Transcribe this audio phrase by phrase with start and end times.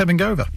[0.00, 0.48] Kevin Gover.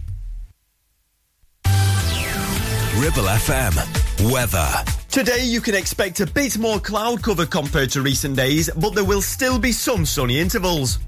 [2.95, 4.31] Ribble FM.
[4.31, 4.69] Weather.
[5.09, 9.03] Today you can expect a bit more cloud cover compared to recent days, but there
[9.03, 10.99] will still be some sunny intervals.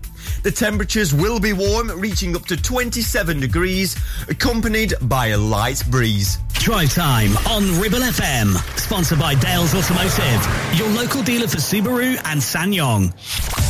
[0.43, 3.95] The temperatures will be warm, reaching up to 27 degrees,
[4.27, 6.37] accompanied by a light breeze.
[6.55, 12.41] Drive time on Ribble FM, sponsored by Dales Automotive, your local dealer for Subaru and
[12.41, 13.64] SsangYong.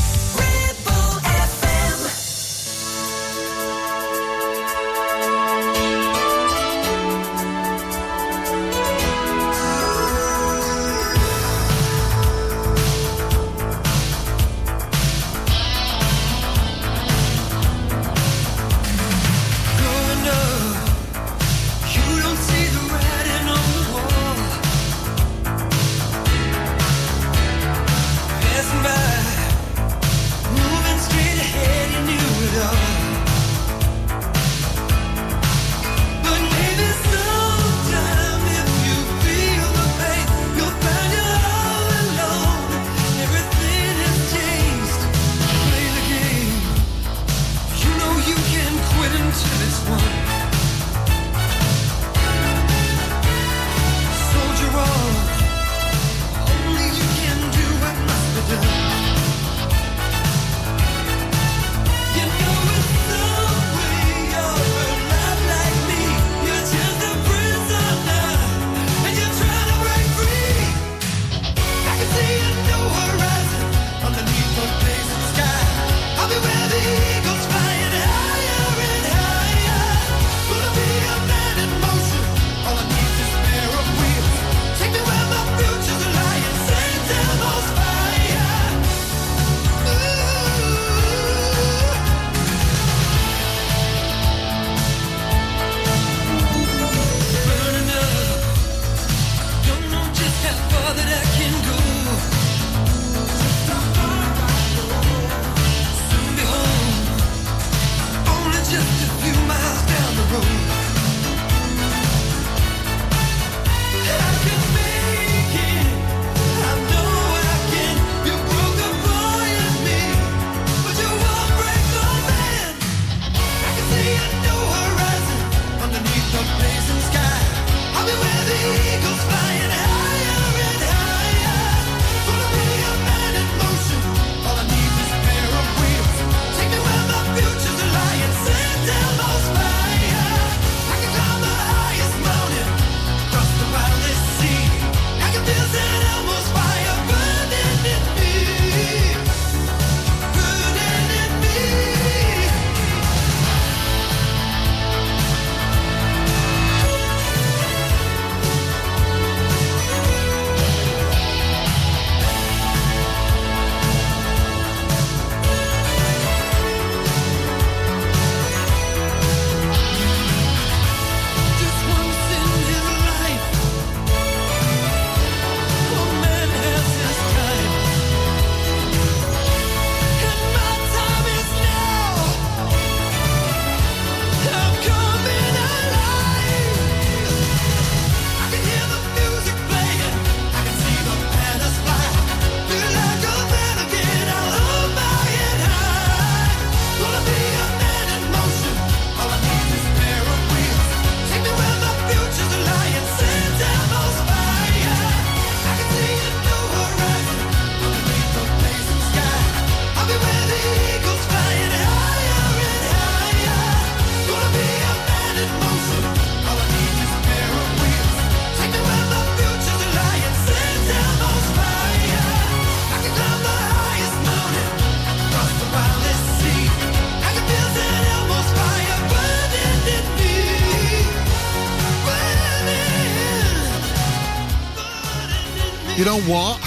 [236.28, 236.60] What?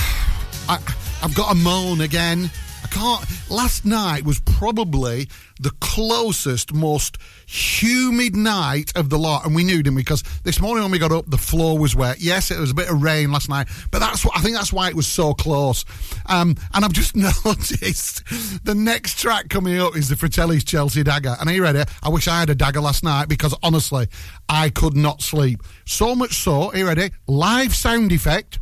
[0.69, 0.79] I,
[1.23, 2.49] I've got a moan again.
[2.85, 3.51] I can't.
[3.51, 5.29] Last night was probably
[5.59, 7.17] the closest, most
[7.47, 10.03] humid night of the lot, and we knew, didn't we?
[10.03, 12.21] Because this morning when we got up, the floor was wet.
[12.21, 14.55] Yes, it was a bit of rain last night, but that's what I think.
[14.55, 15.85] That's why it was so close.
[16.27, 18.25] Um, and I've just noticed
[18.65, 21.37] the next track coming up is the Fratelli's Chelsea Dagger.
[21.41, 21.83] And are you ready?
[22.03, 24.07] I wish I had a dagger last night because honestly,
[24.49, 25.63] I could not sleep.
[25.85, 26.71] So much so.
[26.71, 27.11] Are you ready?
[27.27, 28.61] Live sound effect.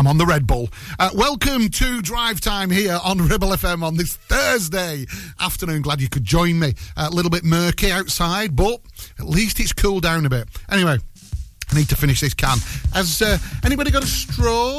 [0.00, 0.70] I'm on the Red Bull.
[0.98, 5.04] Uh, welcome to Drive Time here on Ribble FM on this Thursday
[5.38, 5.82] afternoon.
[5.82, 6.72] Glad you could join me.
[6.96, 8.80] A little bit murky outside, but
[9.18, 10.48] at least it's cooled down a bit.
[10.70, 10.96] Anyway,
[11.70, 12.56] I need to finish this can.
[12.94, 14.78] Has uh, anybody got a straw?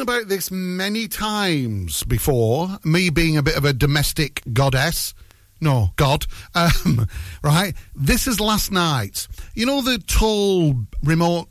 [0.00, 5.14] Spoken about this many times before, me being a bit of a domestic goddess.
[5.60, 6.26] No, God.
[6.54, 7.06] Um,
[7.42, 7.74] right?
[7.94, 9.28] This is last night.
[9.54, 11.48] You know the tall remote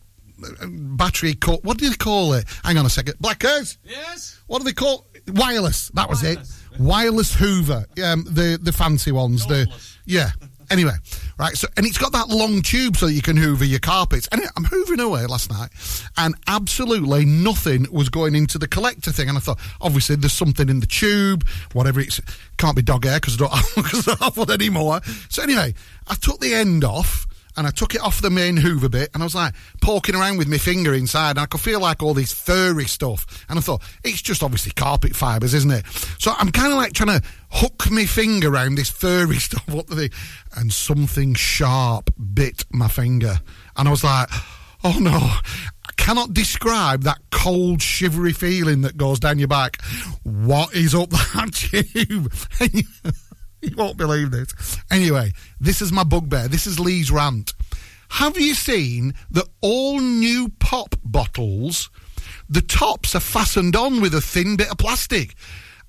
[0.61, 2.45] battery, co- what do they call it?
[2.63, 3.19] Hang on a second.
[3.19, 3.77] Blackers?
[3.83, 4.39] Yes.
[4.47, 5.89] What do they call Wireless.
[5.89, 6.39] That was it.
[6.79, 7.85] Wireless Hoover.
[8.03, 9.45] Um, the, the fancy ones.
[9.45, 9.67] The,
[10.05, 10.31] yeah.
[10.69, 10.93] Anyway,
[11.37, 11.55] right.
[11.57, 14.27] So, and it's got that long tube so you can hoover your carpets.
[14.31, 15.69] And I'm hoovering away last night,
[16.17, 19.29] and absolutely nothing was going into the collector thing.
[19.29, 22.21] And I thought, obviously, there's something in the tube, whatever it's.
[22.57, 24.99] Can't be dog hair because I don't, have one anymore.
[25.29, 25.73] So anyway,
[26.07, 27.25] I took the end off
[27.59, 30.37] and I took it off the main hoover bit and I was like poking around
[30.37, 33.45] with my finger inside and I could feel like all this furry stuff.
[33.49, 35.85] And I thought, it's just obviously carpet fibres, isn't it?
[36.19, 39.87] So I'm kind of like trying to hook my finger around this furry stuff up
[39.87, 40.09] the thing
[40.55, 43.41] and something sharp bit my finger.
[43.75, 44.29] And I was like,
[44.85, 45.17] oh no.
[45.19, 49.81] I cannot describe that cold, shivery feeling that goes down your back.
[50.23, 52.31] What is up that tube?
[53.61, 54.77] You won't believe this.
[54.91, 56.47] Anyway, this is my bugbear.
[56.47, 57.53] This is Lee's rant.
[58.09, 61.89] Have you seen that all new pop bottles,
[62.49, 65.35] the tops are fastened on with a thin bit of plastic?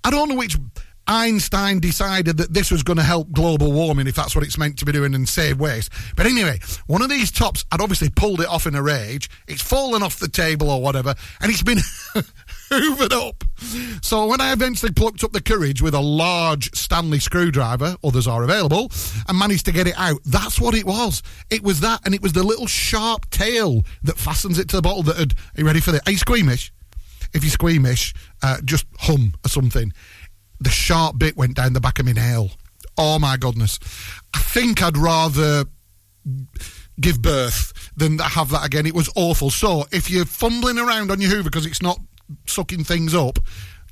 [0.04, 0.56] I don't know which
[1.06, 4.78] Einstein decided that this was going to help global warming if that's what it's meant
[4.78, 5.90] to be doing and save waste.
[6.14, 9.28] But anyway, one of these tops, I'd obviously pulled it off in a rage.
[9.48, 11.80] It's fallen off the table or whatever, and it's been
[12.72, 13.42] hoovered up.
[14.02, 18.44] So when I eventually plucked up the courage with a large Stanley screwdriver, others are
[18.44, 18.90] available,
[19.26, 21.22] and managed to get it out, that's what it was.
[21.50, 24.82] It was that, and it was the little sharp tail that fastens it to the
[24.82, 25.32] bottle that had.
[25.32, 26.00] Are you ready for this?
[26.06, 26.72] Are you squeamish?
[27.32, 29.92] If you're squeamish, uh, just hum or something.
[30.60, 32.50] The sharp bit went down the back of my nail.
[32.96, 33.78] Oh my goodness.
[34.34, 35.64] I think I'd rather
[37.00, 38.86] give birth than have that again.
[38.86, 39.50] It was awful.
[39.50, 41.98] So if you're fumbling around on your Hoover because it's not
[42.46, 43.38] sucking things up,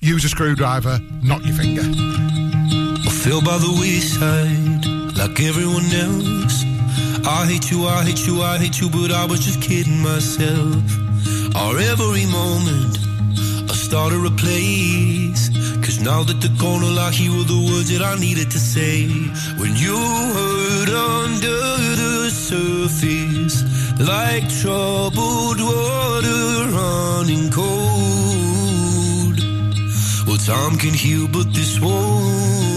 [0.01, 1.83] use a screwdriver, not your finger.
[1.83, 6.65] I feel by the wayside like everyone else.
[7.27, 10.83] I hate you, I hate you, I hate you, but I was just kidding myself.
[11.57, 12.99] Our every moment,
[13.71, 15.49] I started a place.
[15.85, 19.09] Cause now that the corner gone, here were the words that I needed to say.
[19.61, 21.61] When you hurt under
[22.03, 23.57] the surface,
[23.99, 27.88] like troubled water running cold.
[30.49, 32.68] Time can heal, but this won't.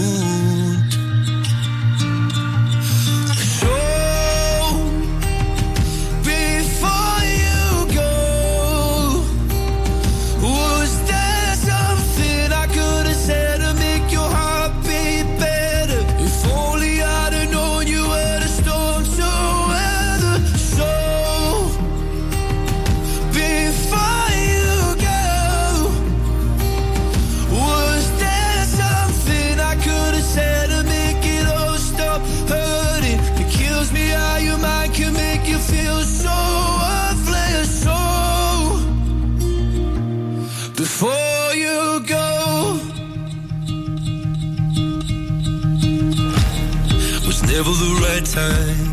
[48.32, 48.88] Time,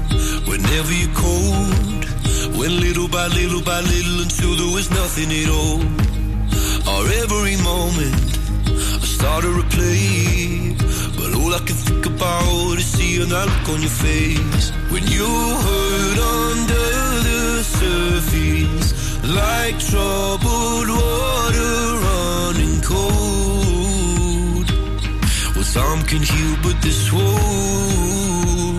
[0.51, 2.03] whenever you're cold.
[2.59, 5.81] Went little by little by little until there was nothing at all.
[6.91, 8.19] Our every moment,
[9.03, 10.75] I started to play.
[11.17, 14.65] But all I can think about is seeing that look on your face.
[14.91, 15.29] When you
[15.67, 16.87] hurt under
[17.27, 18.89] the surface,
[19.39, 21.75] like troubled water
[22.07, 24.67] running cold.
[25.55, 28.78] Well, some can heal, but this won't.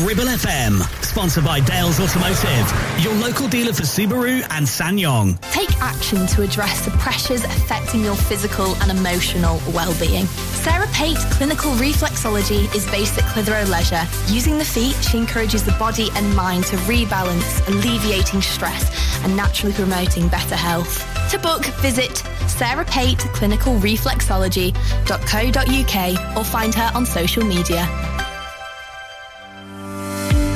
[0.00, 0.82] Ribble FM.
[1.04, 5.38] Sponsored by Dales Automotive, your local dealer for Subaru and SsangYong.
[5.52, 10.26] Take action to address the pressures affecting your physical and emotional well-being.
[10.64, 14.06] Sarah Pate Clinical Reflexology is based at Clitheroe Leisure.
[14.28, 18.90] Using the feet, she encourages the body and mind to rebalance, alleviating stress
[19.24, 21.06] and naturally promoting better health.
[21.30, 27.86] To book, visit Sarah Pate Clinical Reflexology.co.uk or find her on social media.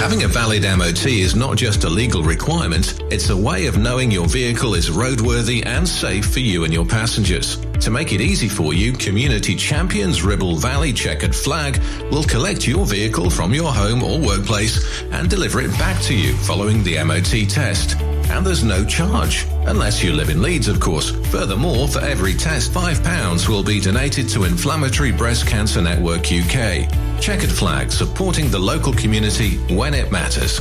[0.06, 4.08] Having a valid MOT is not just a legal requirement, it's a way of knowing
[4.08, 7.56] your vehicle is roadworthy and safe for you and your passengers.
[7.80, 12.86] To make it easy for you, Community Champions Ribble Valley Checkered Flag will collect your
[12.86, 17.50] vehicle from your home or workplace and deliver it back to you following the MOT
[17.50, 17.96] test.
[18.30, 19.44] and there's no charge.
[19.66, 21.10] Unless you live in Leeds, of course.
[21.32, 27.05] Furthermore, for every test, £5 will be donated to Inflammatory Breast Cancer Network UK.
[27.20, 30.60] Checkered flag supporting the local community when it matters.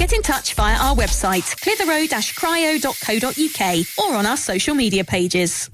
[0.00, 5.68] Get in touch via our website, clitheroe-cryo.co.uk or on our social media pages.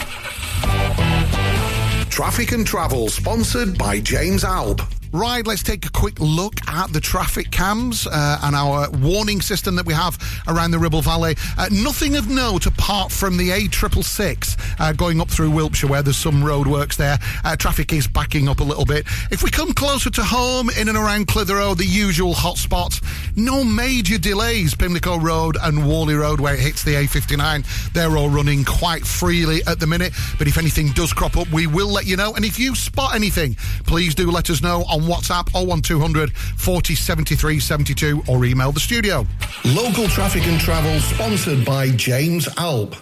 [2.10, 4.82] Traffic and Travel, sponsored by James Alb.
[5.16, 9.74] Right, let's take a quick look at the traffic cams uh, and our warning system
[9.76, 11.36] that we have around the Ribble Valley.
[11.56, 16.18] Uh, nothing of note apart from the A666 uh, going up through Wilpshire where there's
[16.18, 17.18] some roadworks there.
[17.44, 19.06] Uh, traffic is backing up a little bit.
[19.30, 23.02] If we come closer to home, in and around Clitheroe, the usual hotspots,
[23.36, 24.74] no major delays.
[24.74, 29.62] Pimlico Road and Whalley Road where it hits the A59, they're all running quite freely
[29.66, 30.12] at the minute.
[30.36, 32.34] But if anything does crop up, we will let you know.
[32.34, 33.54] And if you spot anything,
[33.86, 39.26] please do let us know on WhatsApp 01200 40 73 72 or email the studio.
[39.64, 42.96] Local Traffic and Travel, sponsored by James Alb.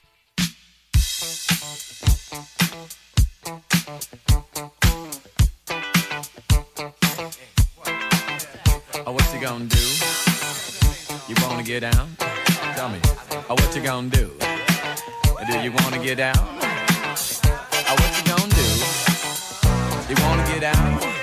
[9.07, 9.79] Oh, what you gonna do?
[11.29, 12.17] You wanna get down?
[12.77, 12.99] Tell me.
[13.49, 14.31] Oh, what you gonna do?
[15.51, 16.35] Do you wanna get down?
[16.39, 18.69] Oh, what you gonna do?
[20.09, 21.14] You wanna get down?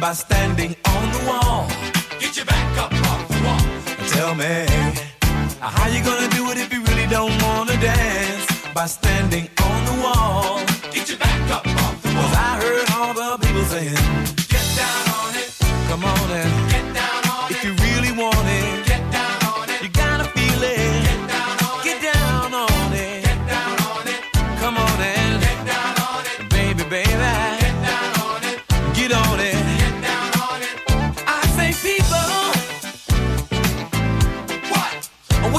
[0.00, 1.66] By standing on the wall.
[2.20, 4.08] Get your back up off the wall.
[4.08, 4.66] Tell me.
[5.60, 8.46] How you gonna do it if you really don't wanna dance?
[8.74, 10.60] By standing on the wall.
[10.92, 12.22] Get your back up off the wall.
[12.22, 13.98] 'Cause I heard all the people saying,
[14.54, 15.50] Get down on it.
[15.88, 17.56] Come on and get down on it.
[17.56, 18.67] If you really want it,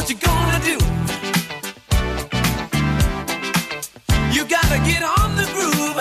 [0.09, 0.77] You gonna do?
[4.33, 5.97] You gotta get on the groove.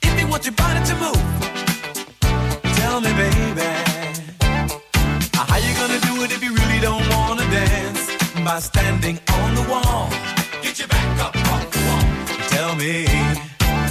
[0.00, 1.26] If you want your body to move.
[2.76, 3.66] Tell me, baby.
[5.34, 8.12] How you gonna do it if you really don't wanna dance?
[8.44, 10.08] By standing on the wall.
[10.62, 12.04] Get your back up off the wall.
[12.46, 13.06] Tell me.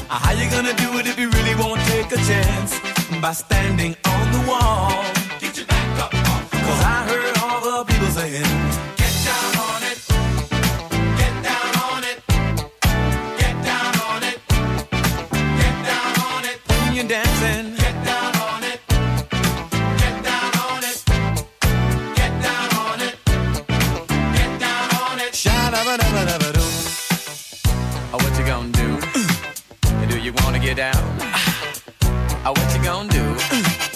[0.07, 2.79] How you gonna do it if you really won't take a chance?
[3.21, 5.24] By standing on the wall.
[28.35, 28.99] What you gonna do?
[30.09, 30.95] Do you wanna get out?
[32.47, 33.94] Oh what you gon' do?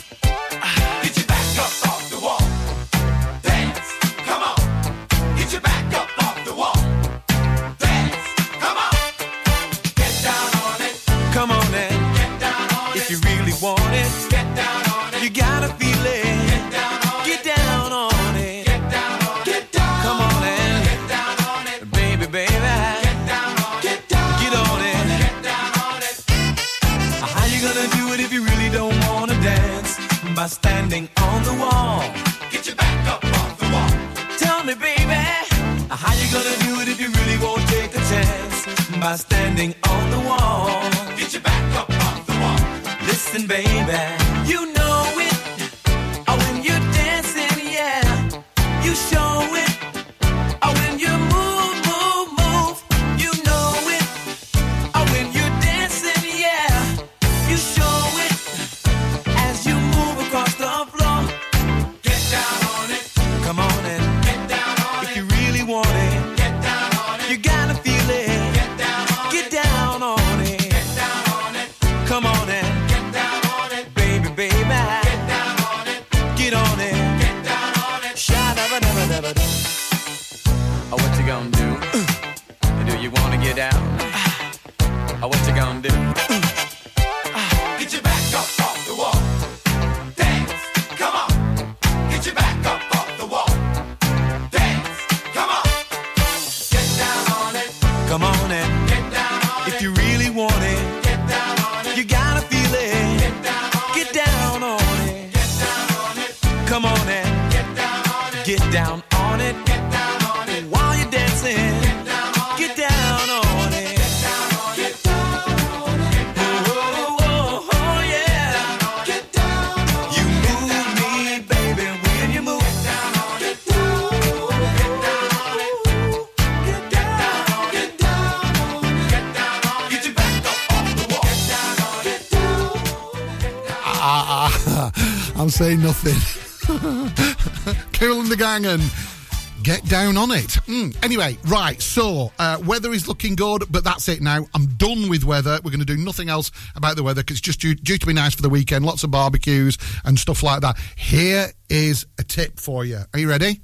[140.19, 140.49] On it.
[140.67, 144.45] Mm, Anyway, right, so uh, weather is looking good, but that's it now.
[144.53, 145.59] I'm done with weather.
[145.63, 148.05] We're going to do nothing else about the weather because it's just due, due to
[148.05, 148.85] be nice for the weekend.
[148.85, 150.77] Lots of barbecues and stuff like that.
[150.97, 152.99] Here is a tip for you.
[153.13, 153.61] Are you ready?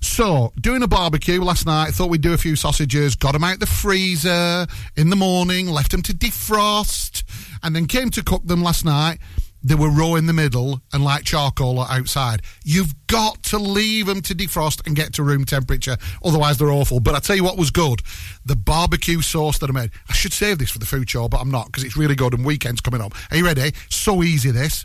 [0.00, 3.60] So, doing a barbecue last night, thought we'd do a few sausages, got them out
[3.60, 7.22] the freezer in the morning, left them to defrost,
[7.62, 9.18] and then came to cook them last night.
[9.64, 12.42] They were raw in the middle and like charcoal outside.
[12.64, 17.00] You've got to leave them to defrost and get to room temperature, otherwise they're awful.
[17.00, 18.02] But I tell you what was good:
[18.44, 19.90] the barbecue sauce that I made.
[20.08, 22.34] I should save this for the food show, but I'm not because it's really good
[22.34, 23.14] and weekend's coming up.
[23.30, 23.72] Are you ready?
[23.88, 24.84] So easy this.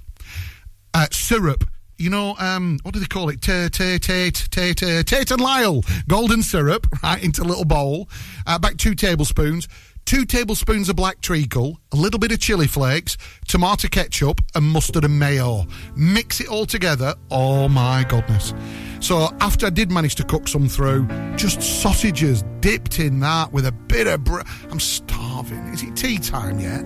[0.93, 1.65] Uh, syrup.
[1.97, 3.41] You know, um, what do they call it?
[3.41, 5.83] Tate, Tate, Tate, Tate, Tate and Lyle.
[6.07, 8.07] Golden syrup, right, into a little bowl.
[8.47, 9.67] Uh, back two tablespoons.
[10.05, 13.15] Two tablespoons of black treacle, a little bit of chili flakes,
[13.47, 15.65] tomato ketchup, and mustard and mayo.
[15.95, 17.13] Mix it all together.
[17.29, 18.53] Oh my goodness.
[19.01, 23.65] So after I did manage to cook some through, just sausages dipped in that with
[23.65, 25.65] a bit of br- I'm starving.
[25.67, 26.83] Is it tea time yet?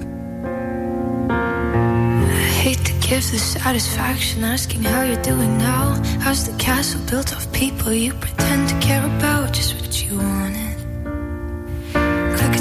[1.30, 6.02] I hate to give the satisfaction asking how you're doing now.
[6.19, 9.54] How's the castle built of people you pretend to care about?
[9.54, 10.62] Just what you wanted.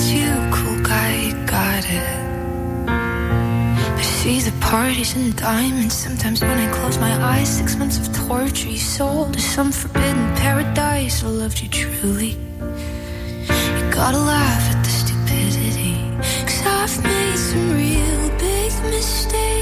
[0.03, 2.89] Look you, cool guy, got it.
[2.89, 5.95] I see the parties and diamonds.
[5.95, 10.35] Sometimes when I close my eyes, six months of torture you sold to some forbidden
[10.35, 11.23] paradise.
[11.23, 12.31] I loved you truly.
[12.31, 15.95] You gotta laugh at the stupidity.
[16.49, 19.62] Cause I've made some real big mistakes,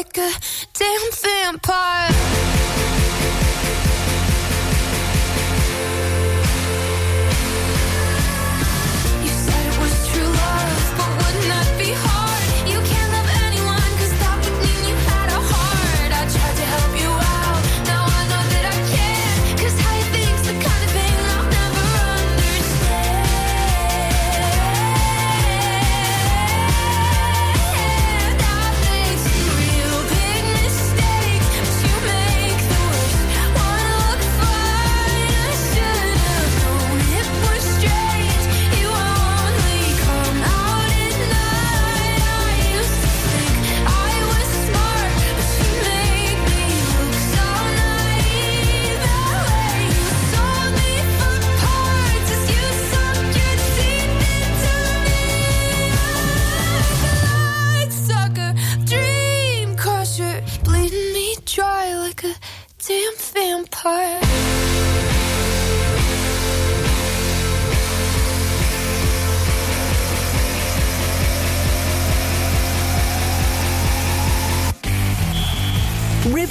[0.00, 0.32] like a
[0.72, 2.19] damn vampire.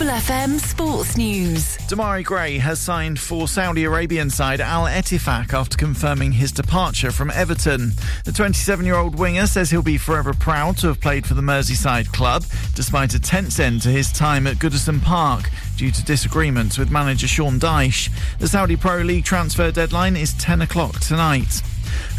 [0.10, 1.78] FM Sports News.
[1.88, 7.30] Demarai Gray has signed for Saudi Arabian side Al Ettifaq after confirming his departure from
[7.30, 7.92] Everton.
[8.26, 11.44] The 27 year old winger says he'll be forever proud to have played for the
[11.44, 12.44] Merseyside club,
[12.74, 17.28] despite a tense end to his time at Goodison Park due to disagreements with manager
[17.28, 18.10] Sean Dyche.
[18.40, 21.62] The Saudi Pro League transfer deadline is 10 o'clock tonight.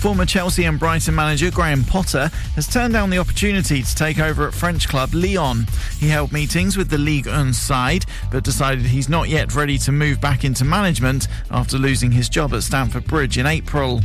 [0.00, 4.46] Former Chelsea and Brighton manager Graham Potter has turned down the opportunity to take over
[4.46, 5.66] at French club Lyon.
[5.98, 9.92] He held meetings with the Ligue 1 side, but decided he's not yet ready to
[9.92, 14.00] move back into management after losing his job at Stamford Bridge in April.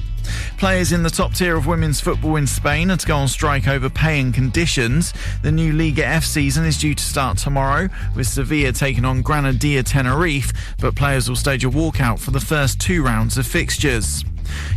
[0.57, 3.67] Players in the top tier of women's football in Spain are to go on strike
[3.67, 5.13] over pay and conditions.
[5.43, 9.83] The new Liga F season is due to start tomorrow, with Sevilla taking on Granadilla
[9.83, 14.23] Tenerife, but players will stage a walkout for the first two rounds of fixtures.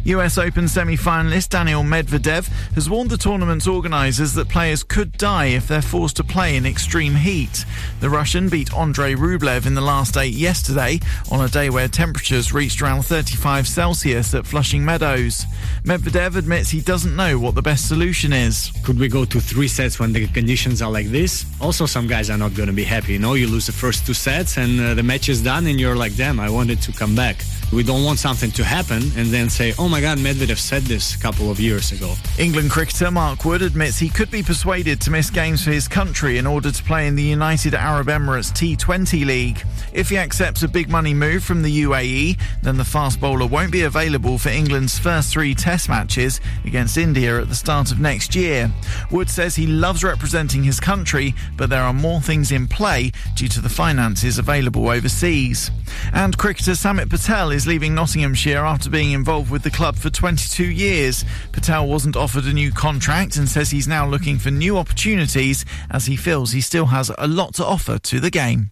[0.04, 5.46] US Open semi finalist Daniil Medvedev has warned the tournament's organisers that players could die
[5.46, 7.64] if they're forced to play in extreme heat.
[8.00, 11.00] The Russian beat Andrei Rublev in the last eight yesterday
[11.30, 15.44] on a day where temperatures reached around 35 Celsius at Flushing Meadows.
[15.84, 18.70] Medvedev admits he doesn't know what the best solution is.
[18.84, 21.44] Could we go to three sets when the conditions are like this?
[21.60, 23.14] Also, some guys are not going to be happy.
[23.14, 25.80] You know, you lose the first two sets and uh, the match is done, and
[25.80, 27.44] you're like, damn, I wanted to come back.
[27.70, 31.14] We don't want something to happen and then say, oh my God, Medvedev said this
[31.14, 32.14] a couple of years ago.
[32.38, 36.38] England cricketer Mark Wood admits he could be persuaded to miss games for his country
[36.38, 39.62] in order to play in the United Arab Emirates T20 League.
[39.92, 43.72] If he accepts a big money move from the UAE, then the fast bowler won't
[43.72, 48.34] be available for England's first three test matches against India at the start of next
[48.34, 48.72] year.
[49.10, 53.48] Wood says he loves representing his country, but there are more things in play due
[53.48, 55.70] to the finances available overseas.
[56.14, 60.64] And cricketer Samit Patel is leaving Nottinghamshire after being involved with the club for 22
[60.64, 61.24] years.
[61.52, 66.06] Patel wasn't offered a new contract and says he's now looking for new opportunities as
[66.06, 68.70] he feels he still has a lot to offer to the game.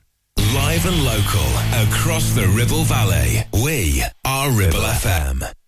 [0.55, 1.51] Live and local
[1.89, 3.43] across the Ribble Valley.
[3.53, 5.66] We are Ribble FM.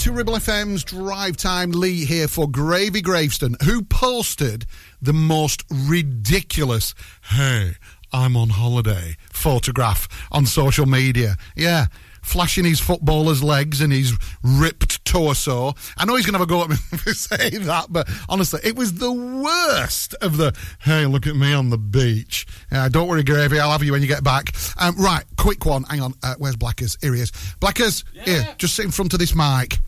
[0.00, 1.72] To Ribble FM's Drive Time.
[1.72, 4.64] Lee here for Gravy Graveston, who posted
[5.02, 6.94] the most ridiculous,
[7.24, 7.72] hey,
[8.10, 11.36] I'm on holiday photograph on social media.
[11.54, 11.86] Yeah.
[12.22, 15.74] Flashing his footballer's legs and his ripped torso.
[15.98, 18.60] I know he's going to have a go at me for saying that, but honestly,
[18.64, 22.46] it was the worst of the, hey, look at me on the beach.
[22.72, 24.54] Uh, don't worry, Gravy, I'll have you when you get back.
[24.78, 25.82] Um, right, quick one.
[25.84, 26.14] Hang on.
[26.22, 26.96] Uh, where's Blackers?
[27.02, 27.32] Here he is.
[27.60, 29.78] Blackers, here, just sit in front of this mic.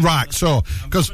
[0.00, 1.10] Right, so because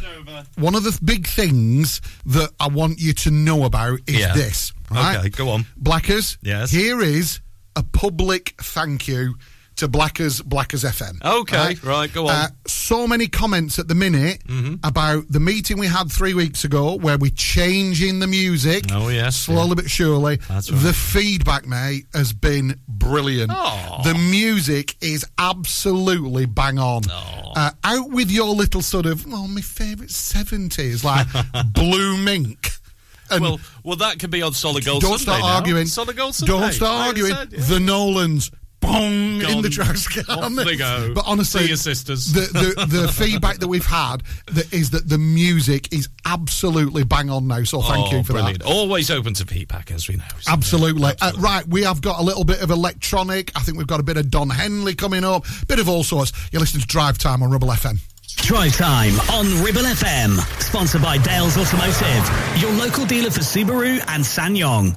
[0.57, 4.35] one of the big things that I want you to know about is Yeah.
[4.35, 4.73] this.
[4.91, 5.17] Right?
[5.19, 5.67] Okay, go on.
[5.77, 6.39] Blackers.
[6.43, 6.71] Yes.
[6.71, 7.41] Here is
[7.77, 9.35] a public thank you
[9.77, 11.23] to Blackers Blackers FM.
[11.25, 12.35] Okay, right, go on.
[12.35, 14.75] Uh, so many comments at the minute Mm-hmm.
[14.85, 18.85] about the meeting we had three weeks ago where we're changing the music.
[18.93, 19.75] Oh, yes, slowly yeah.
[19.75, 20.37] but surely.
[20.37, 20.81] That's right.
[20.83, 23.51] The feedback, mate, has been brilliant.
[23.53, 24.03] Aw.
[24.03, 27.03] The music is absolutely bang on.
[27.11, 31.27] Uh, out with your little sort of, well, my favourite 70s, like
[31.73, 32.71] Blue Mink.
[33.31, 35.57] And well, well, that could be on Solid Gold don't Sunday start now.
[35.57, 35.87] arguing.
[35.87, 36.53] Solid Gold Sunday.
[36.53, 37.33] Don't start arguing.
[37.35, 37.61] said, yeah.
[37.65, 38.51] The Nolans.
[38.85, 39.71] Bong in the Gone.
[39.71, 40.25] trash can.
[40.29, 41.13] Off they go.
[41.15, 42.33] But honestly, See your sisters.
[42.33, 47.31] The, the, the feedback that we've had that is that the music is absolutely bang
[47.31, 47.65] on now.
[47.65, 48.63] So thank oh, you for brilliant.
[48.63, 48.69] that.
[48.69, 50.25] Always open to feedback, as we know.
[50.41, 51.13] So, Absolutely.
[51.21, 53.51] Uh, right, we have got a little bit of electronic.
[53.57, 56.33] I think we've got a bit of Don Henley coming up, bit of all sorts.
[56.53, 57.99] You're listening to Drive Time on Ribble FM.
[58.37, 60.39] Drive Time on Ribble FM.
[60.61, 64.97] Sponsored by Dales Automotive, your local dealer for Subaru and SsangYong.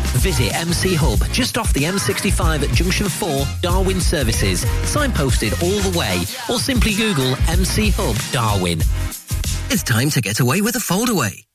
[0.19, 3.29] Visit MC Hub just off the M65 at Junction 4,
[3.61, 8.81] Darwen Services, signposted all the way, or simply Google MC Hub Darwen.
[9.71, 11.43] It's time to get away with a foldaway.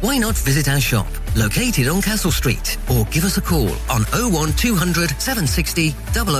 [0.00, 4.04] Why not visit our shop, located on Castle Street, or give us a call on
[4.12, 5.90] 01200 760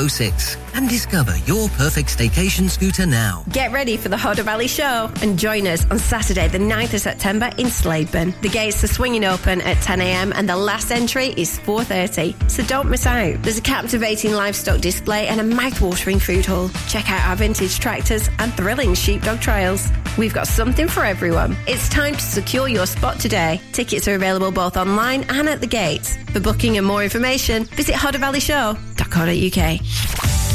[0.09, 3.45] 006 and discover your perfect staycation scooter now.
[3.51, 7.01] Get ready for the Hodder Valley Show and join us on Saturday, the 9th of
[7.03, 8.41] September in Slaidburn.
[8.41, 12.89] The gates are swinging open at 10am and the last entry is 4.30, so don't
[12.89, 13.43] miss out.
[13.43, 16.71] There's a captivating livestock display and a mouth-watering food hall.
[16.89, 19.89] Check out our vintage tractors and thrilling sheepdog trials.
[20.17, 21.57] We've got something for everyone.
[21.67, 23.50] It's time to secure your spot today.
[23.73, 26.17] Tickets are available both online and at the gates.
[26.33, 30.50] For booking and more information, visit hoddervalleyshow.co.uk.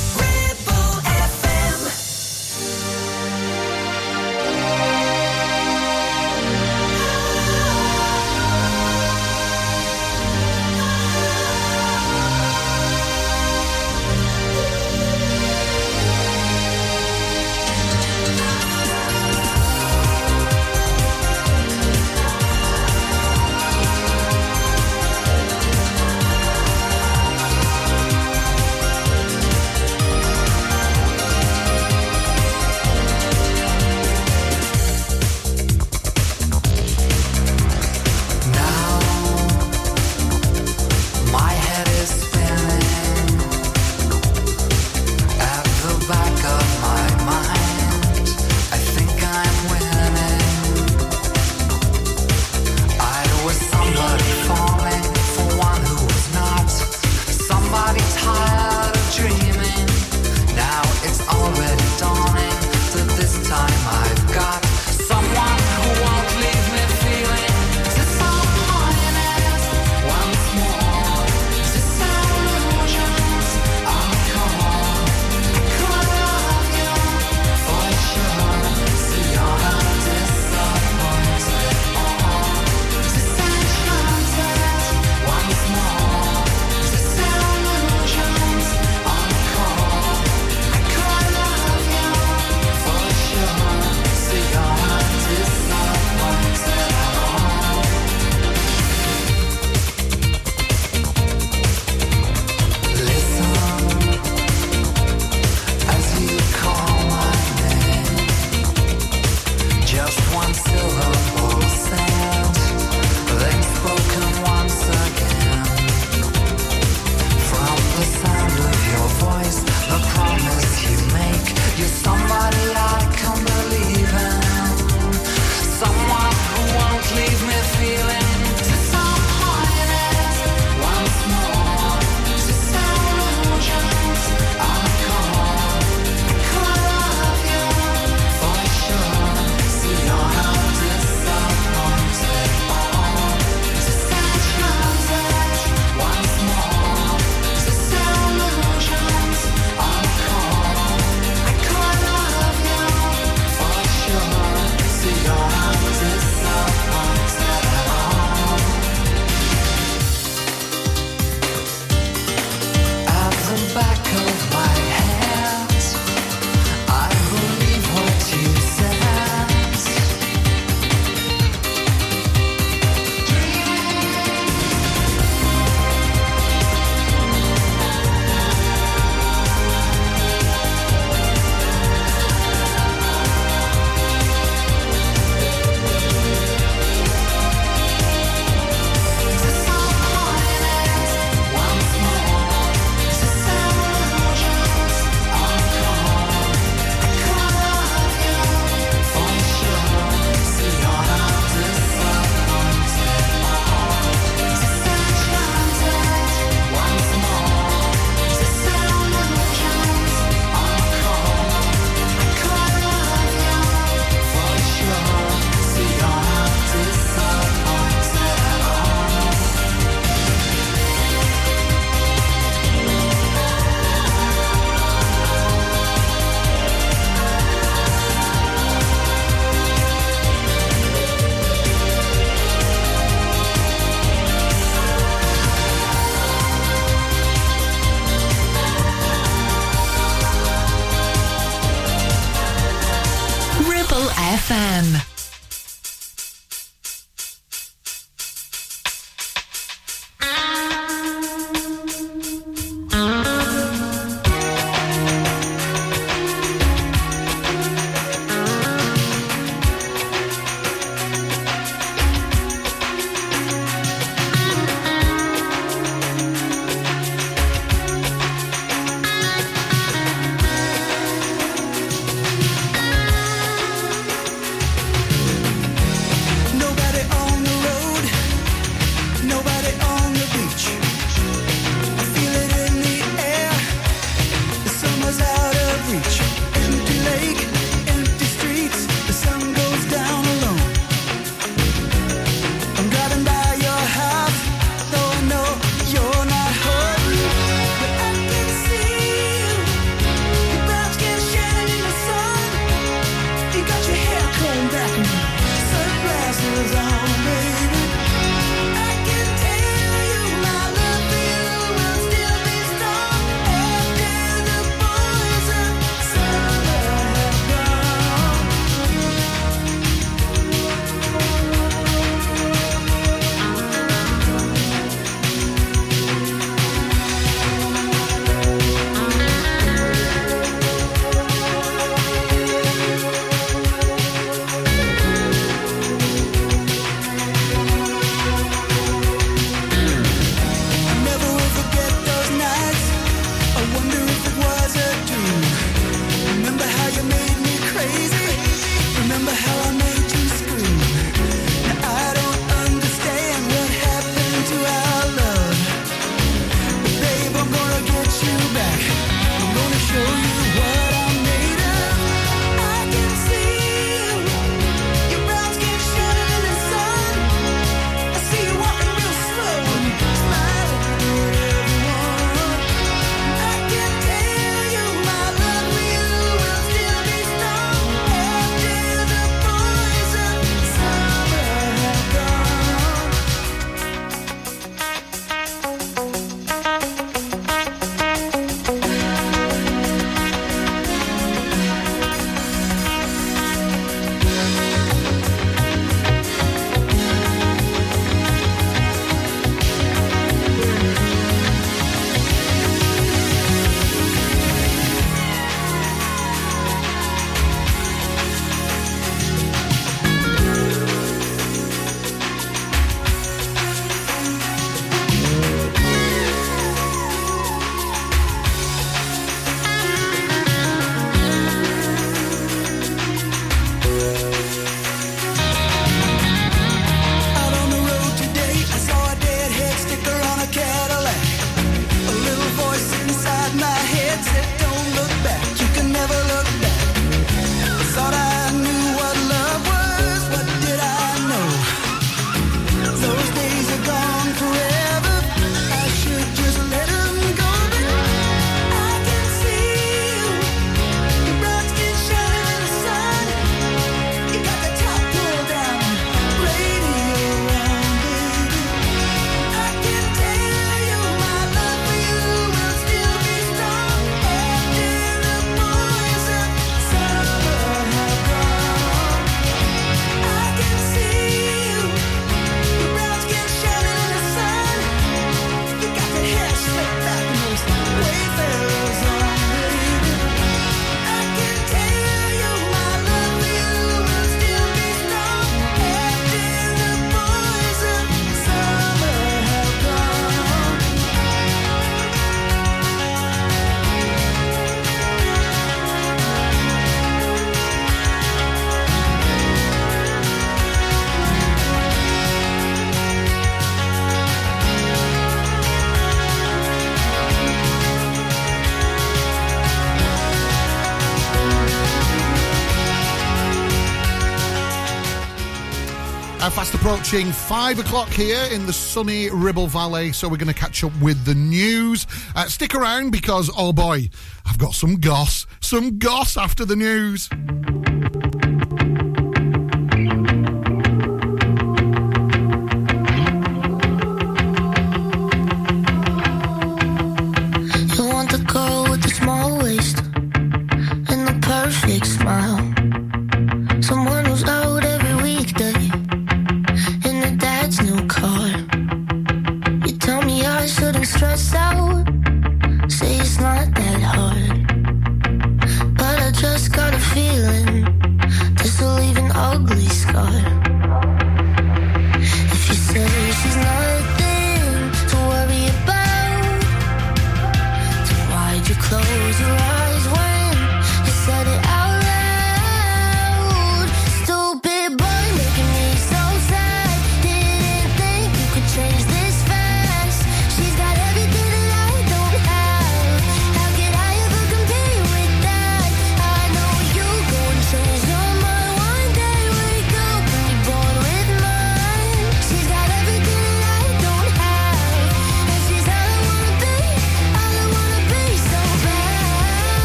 [517.05, 521.23] five o'clock here in the sunny Ribble Valley, so we're going to catch up with
[521.23, 522.07] the news.
[522.35, 524.09] Uh, stick around because, oh boy,
[524.43, 525.45] I've got some goss.
[525.61, 527.29] Some goss after the news.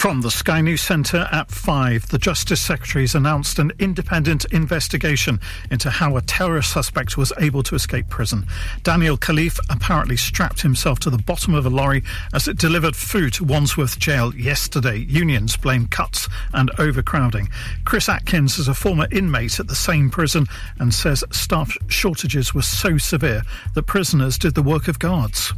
[0.00, 5.38] From the Sky News Centre at 5, the Justice Secretary has announced an independent investigation
[5.70, 8.46] into how a terror suspect was able to escape prison.
[8.82, 13.34] Daniel Khalife apparently strapped himself to the bottom of a lorry as it delivered food
[13.34, 14.96] to Wandsworth Jail yesterday.
[15.06, 17.50] Unions blame cuts and overcrowding.
[17.84, 20.46] Chris Atkins is a former inmate at the same prison
[20.78, 23.42] and says staff shortages were so severe
[23.74, 25.52] that prisoners did the work of guards.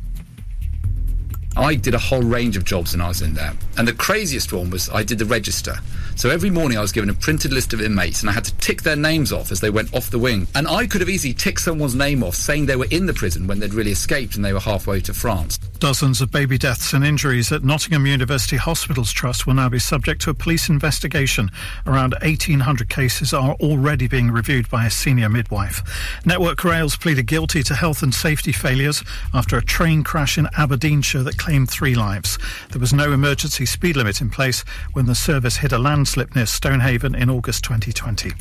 [1.56, 3.52] I did a whole range of jobs when I was in there.
[3.76, 5.76] And the craziest one was I did the register.
[6.16, 8.54] So every morning I was given a printed list of inmates and I had to
[8.56, 10.46] tick their names off as they went off the wing.
[10.54, 13.46] And I could have easily ticked someone's name off saying they were in the prison
[13.46, 15.58] when they'd really escaped and they were halfway to France.
[15.82, 20.20] Dozens of baby deaths and injuries at Nottingham University Hospitals Trust will now be subject
[20.22, 21.50] to a police investigation.
[21.86, 25.82] Around 1,800 cases are already being reviewed by a senior midwife.
[26.24, 29.02] Network Rails pleaded guilty to health and safety failures
[29.34, 32.38] after a train crash in Aberdeenshire that claimed three lives.
[32.70, 36.46] There was no emergency speed limit in place when the service hit a landslip near
[36.46, 38.32] Stonehaven in August 2020.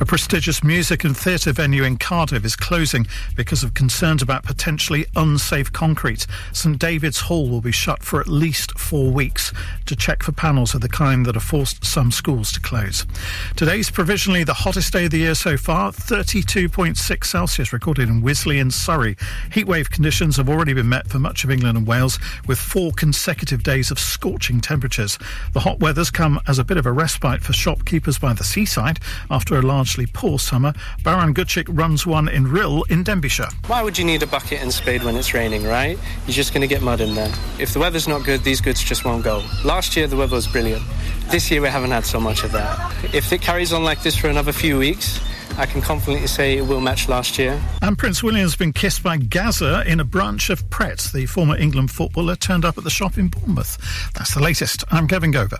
[0.00, 3.06] A prestigious music and theatre venue in Cardiff is closing
[3.36, 6.26] because of concerns about potentially unsafe concrete.
[6.52, 9.52] St David's Hall will be shut for at least four weeks
[9.86, 13.06] to check for panels of the kind that have forced some schools to close.
[13.54, 18.58] Today's provisionally the hottest day of the year so far, 32.6 Celsius recorded in Wisley
[18.58, 19.14] in Surrey.
[19.50, 23.62] Heatwave conditions have already been met for much of England and Wales with four consecutive
[23.62, 25.16] days of scorching temperatures.
[25.52, 28.98] The hot weather's come as a bit of a respite for shopkeepers by the seaside
[29.28, 30.72] after a largely poor summer.
[31.02, 33.52] Baron Gutchik runs one in Rhyl in Denbighshire.
[33.66, 35.98] Why would you need a bucket and spade when it's raining, right?
[36.26, 37.30] You're just going to get mud in there.
[37.58, 39.44] If the weather's not good, these goods just won't go.
[39.66, 40.82] Last year, the weather was brilliant.
[41.30, 42.74] This year, we haven't had so much of that.
[43.12, 45.20] If it carries on like this for another few weeks,
[45.58, 47.60] I can confidently say it will match last year.
[47.82, 51.10] And Prince William's been kissed by Gazza in a branch of Pret.
[51.12, 53.76] The former England footballer turned up at the shop in Bournemouth.
[54.14, 54.84] That's the latest.
[54.90, 55.58] I'm Kevin Gover.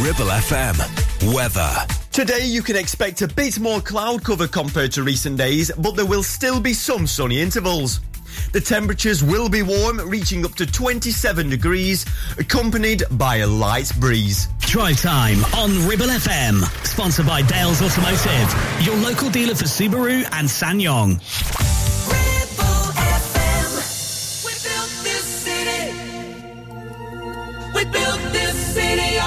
[0.00, 1.34] Ribble FM.
[1.34, 1.74] Weather.
[2.12, 6.06] Today you can expect a bit more cloud cover compared to recent days, but there
[6.06, 8.00] will still be some sunny intervals.
[8.52, 12.06] The temperatures will be warm, reaching up to 27 degrees,
[12.38, 14.48] accompanied by a light breeze.
[14.60, 16.62] Drive time on Ribble FM.
[16.86, 21.18] Sponsored by Dales Automotive, your local dealer for Subaru and SsangYong.
[27.74, 29.17] We built this city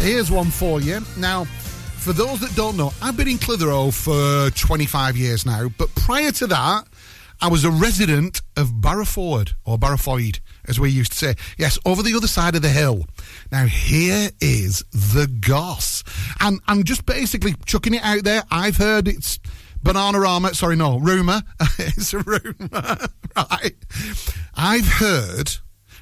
[0.00, 1.00] here's one for you.
[1.16, 5.94] Now, for those that don't know, I've been in Clitheroe for 25 years now, but
[5.94, 6.86] prior to that,
[7.42, 11.34] I was a resident of Barrowford, or Barrowfoyd, as we used to say.
[11.56, 13.06] Yes, over the other side of the hill.
[13.50, 16.04] Now, here is the goss.
[16.40, 18.42] And I'm just basically chucking it out there.
[18.50, 19.38] I've heard it's
[19.82, 20.54] banana Bananarama.
[20.54, 21.42] Sorry, no, rumour.
[21.78, 22.56] it's a rumour,
[23.36, 23.76] right?
[24.54, 25.52] I've heard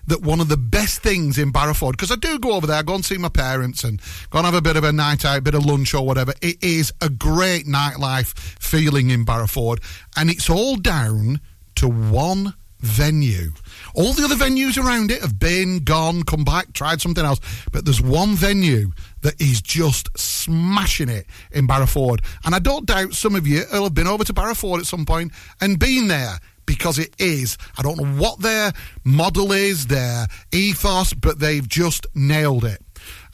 [0.09, 2.83] that one of the best things in Barrowford, because I do go over there, I
[2.83, 4.01] go and see my parents and
[4.31, 6.33] go and have a bit of a night out, a bit of lunch or whatever.
[6.43, 9.83] It is a great nightlife feeling in Barrowford,
[10.17, 11.41] and it's all down
[11.77, 13.53] to one venue.
[13.95, 17.41] All the other venues around it have been, gone, come back, tried something else,
[17.73, 18.93] but there's one venue
[19.23, 22.21] that is just smashing it in Barrowford.
[22.45, 25.05] And I don't doubt some of you will have been over to Barrowford at some
[25.05, 26.39] point and been there
[26.69, 27.57] because it is.
[27.79, 32.85] I don't know what their model is, their ethos, but they've just nailed it.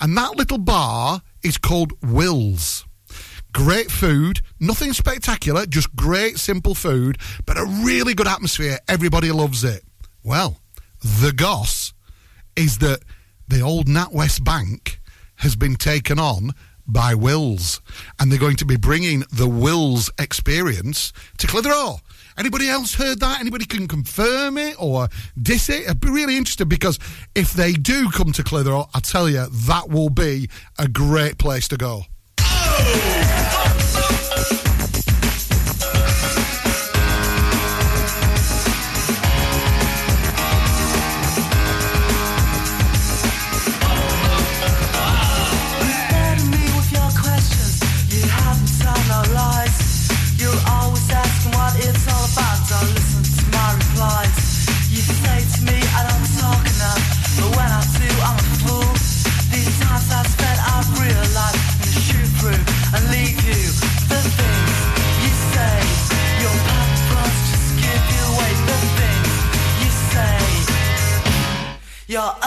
[0.01, 2.87] And that little bar is called Will's.
[3.53, 8.79] Great food, nothing spectacular, just great simple food, but a really good atmosphere.
[8.87, 9.83] Everybody loves it.
[10.23, 10.61] Well,
[11.01, 11.93] the goss
[12.55, 13.01] is that
[13.49, 15.01] the old NatWest Bank
[15.37, 16.53] has been taken on
[16.87, 17.81] by Wills,
[18.19, 21.99] and they're going to be bringing the Wills experience to Clitheroe.
[22.37, 23.41] Anybody else heard that?
[23.41, 25.09] Anybody can confirm it or
[25.41, 25.89] diss it?
[25.89, 26.99] I'd be really interested because
[27.35, 31.69] if they do come to Clitheroe, I tell you, that will be a great place
[31.69, 32.03] to go.
[32.37, 33.34] Burden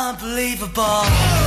[0.07, 1.46] unbelievable.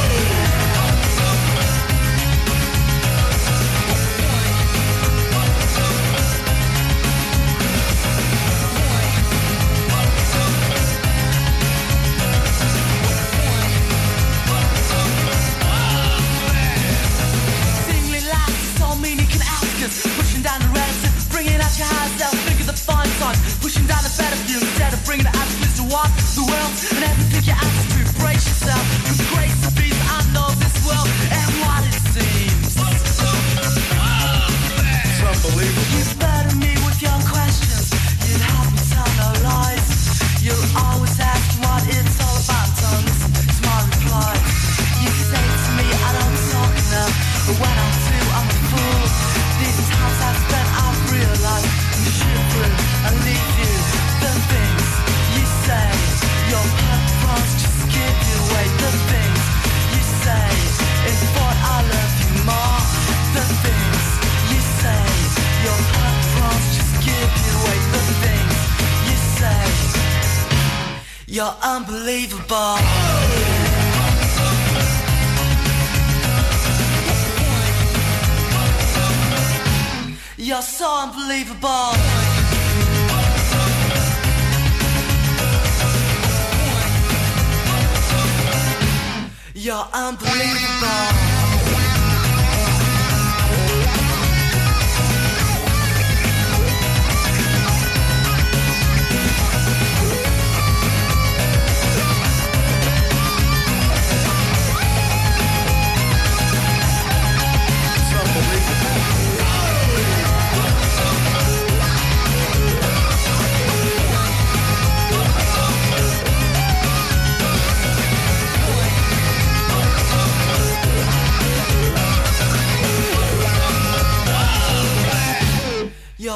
[81.31, 81.70] Unbelievable.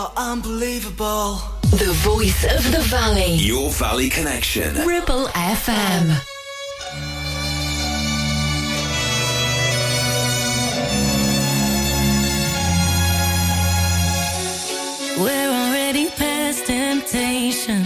[0.06, 1.40] You're unbelievable.
[1.72, 3.34] The voice of the valley.
[3.38, 4.76] Your Valley Connection.
[4.86, 6.06] Ribble FM.
[15.18, 17.82] We're already past temptation.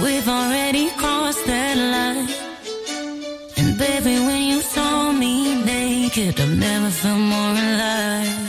[0.00, 2.28] We've already crossed that line.
[3.56, 8.39] And baby, when you saw me naked, I've never felt more alive.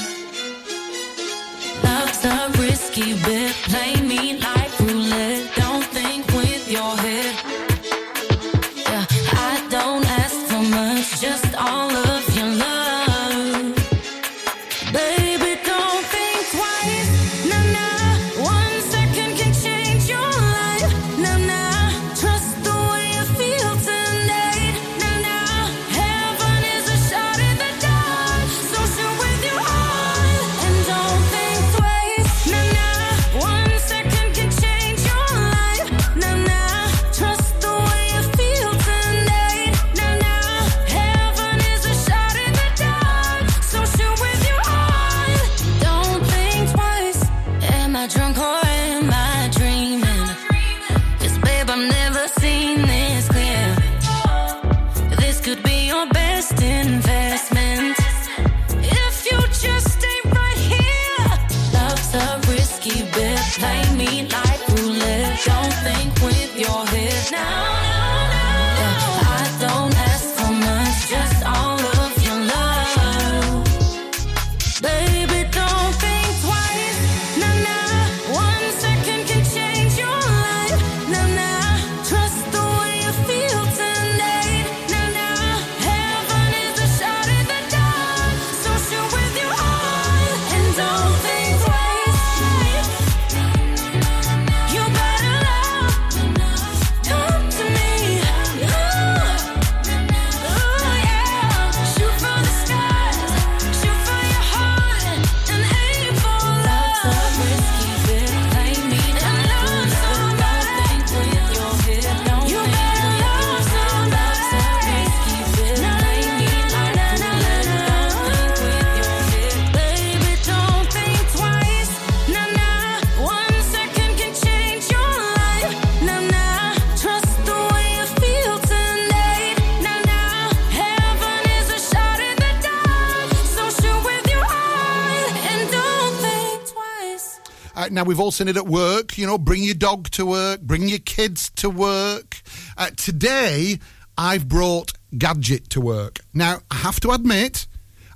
[138.31, 139.17] All seen it at work.
[139.17, 142.41] You know, bring your dog to work, bring your kids to work.
[142.77, 143.77] Uh, today,
[144.17, 146.19] I've brought Gadget to work.
[146.33, 147.67] Now, I have to admit,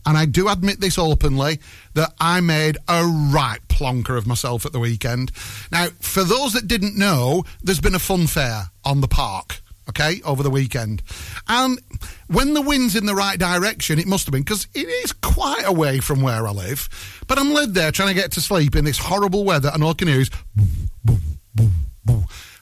[0.06, 1.60] and I do admit this openly,
[1.96, 5.34] that I made a right plonker of myself at the weekend.
[5.70, 9.60] Now, for those that didn't know, there's been a fun fair on the park.
[9.88, 11.04] Okay, over the weekend.
[11.48, 11.80] And
[12.28, 15.66] when the wind's in the right direction, it must have been, because it is quite
[15.66, 16.90] away from where I live.
[17.28, 19.92] But I'm led there trying to get to sleep in this horrible weather, and all
[19.92, 20.32] I can hear is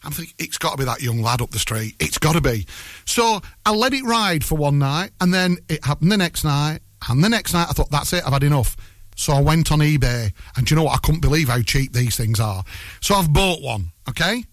[0.05, 1.95] I'm thinking, it's got to be that young lad up the street.
[1.99, 2.67] It's got to be.
[3.05, 6.79] So I let it ride for one night, and then it happened the next night,
[7.07, 8.75] and the next night I thought, that's it, I've had enough.
[9.15, 10.95] So I went on eBay, and do you know what?
[10.95, 12.63] I couldn't believe how cheap these things are.
[12.99, 14.43] So I've bought one, okay?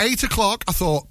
[0.00, 1.06] Eight o'clock, I thought,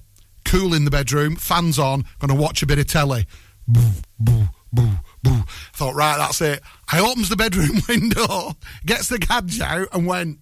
[0.50, 3.28] cool in the bedroom, fans on, going to watch a bit of telly.
[3.68, 3.82] Boo,
[4.20, 4.90] boo, boo,
[5.22, 5.44] boo.
[5.74, 6.62] Thought, right, that's it.
[6.92, 8.54] I opens the bedroom window,
[8.84, 10.40] gets the gadget out, and went,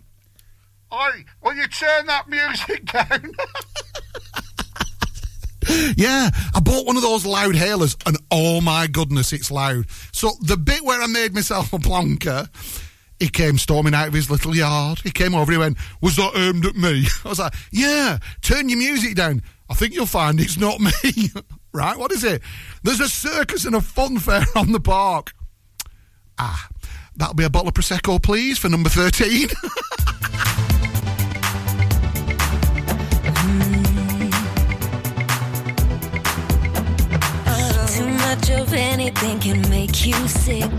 [0.94, 3.34] Oi, will you turn that music down?
[5.98, 9.88] yeah, I bought one of those loud hailers, and oh my goodness, it's loud.
[10.14, 12.48] So the bit where I made myself a plonker,
[13.20, 15.00] he came storming out of his little yard.
[15.04, 17.08] He came over, he went, Was that aimed at me?
[17.26, 19.42] I was like, Yeah, turn your music down.
[19.70, 20.92] I think you'll find it's not me.
[21.74, 22.42] right, what is it?
[22.84, 25.34] There's a circus and a fun fair on the park.
[26.40, 26.68] Ah,
[27.16, 29.50] that'll be a bottle of Prosecco, please, for number 13.
[37.98, 40.72] Too much of anything can make you sick.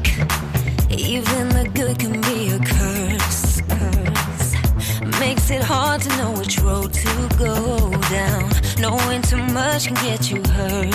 [0.90, 3.60] Even the good can be a curse.
[3.62, 5.19] curse.
[5.19, 8.57] Makes it hard to know which road to go down.
[8.80, 10.94] Knowing too much can get you hurt.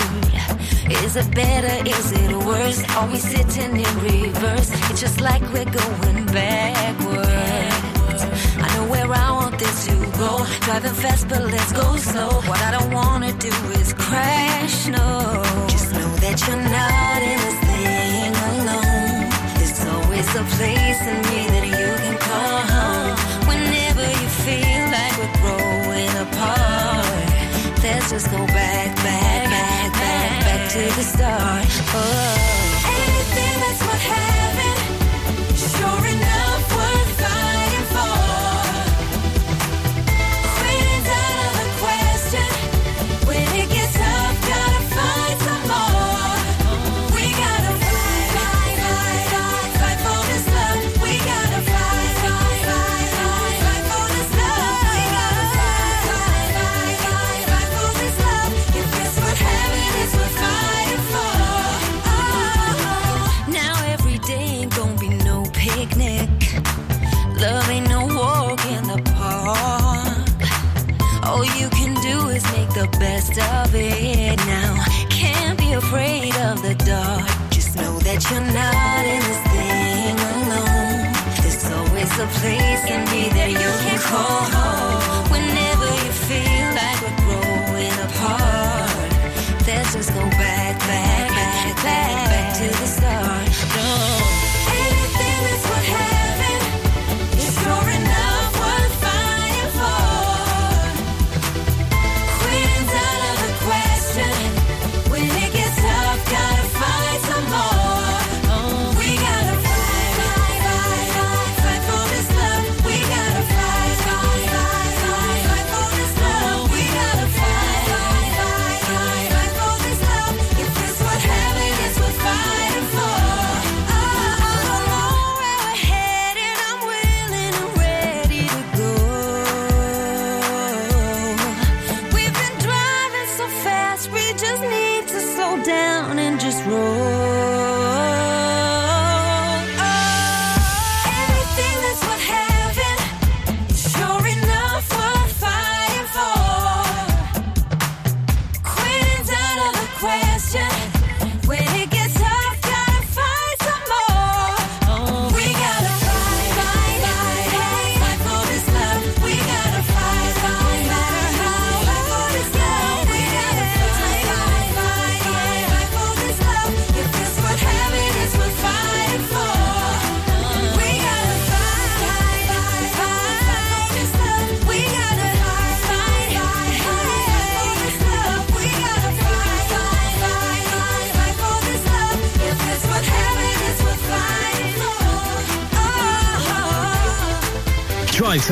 [1.04, 1.86] Is it better?
[1.86, 2.82] Is it worse?
[2.96, 4.70] Are we sitting in reverse?
[4.90, 8.22] It's just like we're going backwards.
[8.56, 10.46] I know where I want this to go.
[10.62, 12.30] Driving fast, but let's go slow.
[12.48, 15.42] What I don't wanna do is crash, no.
[15.68, 19.28] Just know that you're not in this thing alone.
[19.58, 22.73] There's always a place in me that you can call
[27.84, 31.66] Let's just go back, back, back, back, back to the start.
[31.92, 32.80] Oh.
[32.96, 34.78] Anything that's worth having,
[35.54, 36.33] sure enough
[72.90, 74.84] the best of it now.
[75.08, 77.26] Can't be afraid of the dark.
[77.50, 81.12] Just know that you're not in this thing alone.
[81.40, 85.13] There's always a place and be there you can call home.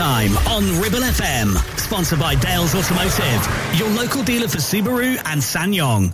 [0.03, 1.57] Time on Ribble FM.
[1.79, 6.11] Sponsored by Dales Automotive, your local dealer for Subaru and SsangYong.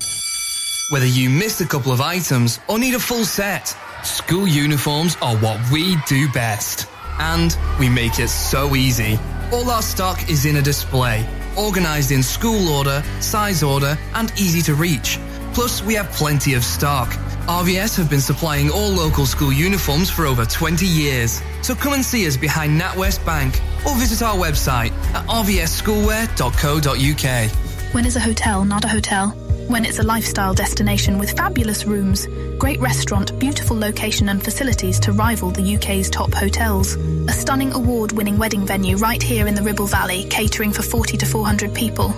[0.91, 3.75] Whether you missed a couple of items or need a full set,
[4.05, 6.87] school uniforms are what we do best.
[7.19, 9.19] And we make it so easy.
[9.55, 14.61] All our stock is in a display, organized in school order, size order, and easy
[14.69, 15.19] to reach.
[15.55, 17.09] Plus, we have plenty of stock.
[17.49, 21.41] RVS have been supplying all local school uniforms for over 20 years.
[21.63, 27.51] So come and see us behind NatWest Bank or visit our website at rvsschoolwear.co.uk.
[27.95, 29.35] When is a hotel not a hotel?
[29.69, 32.27] When it's a lifestyle destination with fabulous rooms,
[32.59, 36.97] great restaurant, beautiful location and facilities to rival the UK's top hotels.
[36.97, 41.27] A stunning award-winning wedding venue right here in the Ribble Valley, catering for 40 to
[41.27, 42.15] 400 people.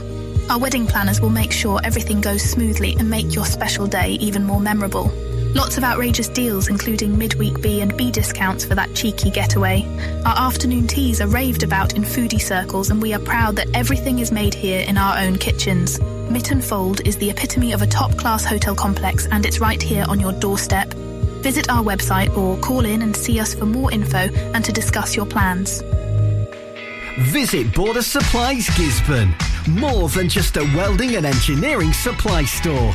[0.48, 4.44] Our wedding planners will make sure everything goes smoothly and make your special day even
[4.44, 5.10] more memorable.
[5.52, 9.84] Lots of outrageous deals, including midweek B and B discounts for that cheeky getaway.
[10.24, 14.20] Our afternoon teas are raved about in foodie circles, and we are proud that everything
[14.20, 15.98] is made here in our own kitchens.
[15.98, 20.20] Mytton Fold is the epitome of a top-class hotel complex, and it's right here on
[20.20, 20.94] your doorstep.
[21.42, 24.18] Visit our website or call in and see us for more info
[24.54, 25.82] and to discuss your plans.
[27.32, 29.34] Visit Border Supplies Gisburn.
[29.68, 32.94] More than just a welding and engineering supply store.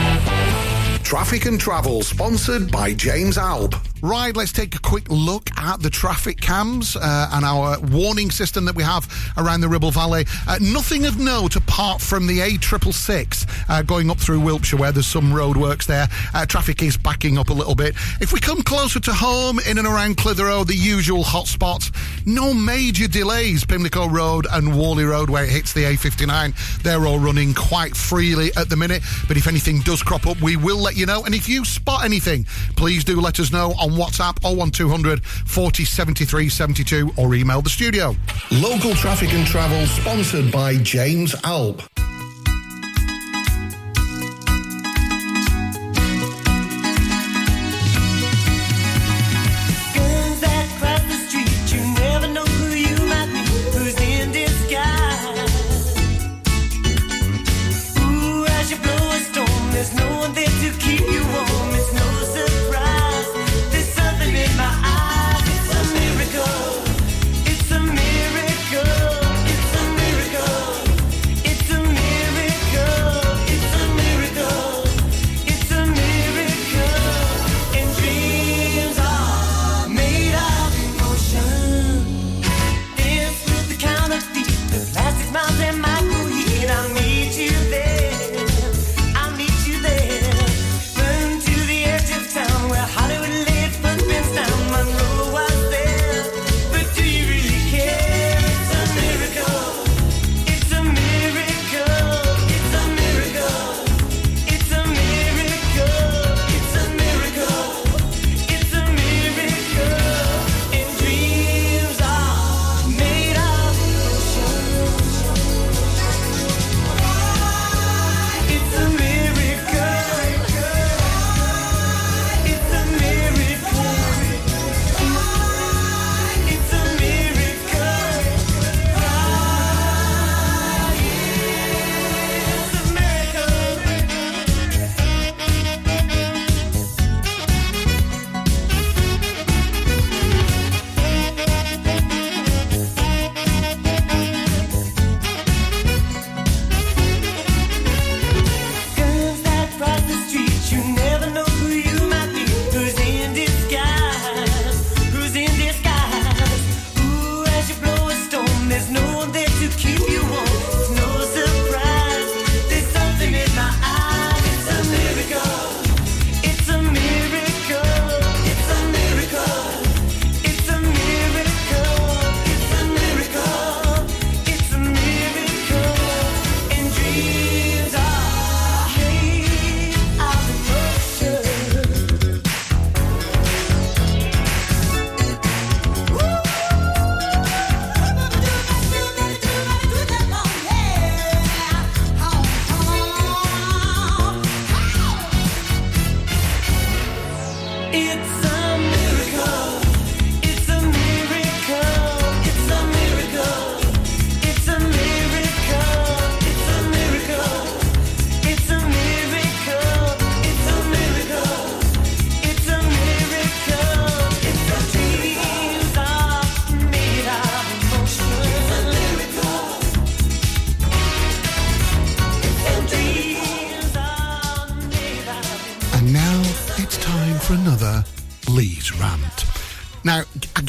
[1.11, 3.75] Traffic and Travel, sponsored by James Alb.
[4.01, 8.65] Right, let's take a quick look at the traffic cams uh, and our warning system
[8.65, 9.07] that we have
[9.37, 10.25] around the Ribble Valley.
[10.47, 15.05] Uh, nothing of note apart from the A666 uh, going up through Wilpshire where there's
[15.05, 16.07] some roadworks there.
[16.33, 17.93] Uh, traffic is backing up a little bit.
[18.19, 23.07] If we come closer to home, in and around Clitheroe, the usual hotspots, no major
[23.07, 23.65] delays.
[23.65, 28.49] Pimlico Road and Whalley Road where it hits the A59, they're all running quite freely
[28.55, 29.03] at the minute.
[29.27, 31.23] But if anything does crop up, we will let you know.
[31.25, 32.45] And if you spot anything,
[32.75, 38.15] please do let us know on WhatsApp 01200 40 73 72 or email the studio.
[38.51, 41.81] Local traffic and travel sponsored by James Alp.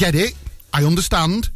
[0.03, 0.35] Get it.
[0.74, 1.49] I understand.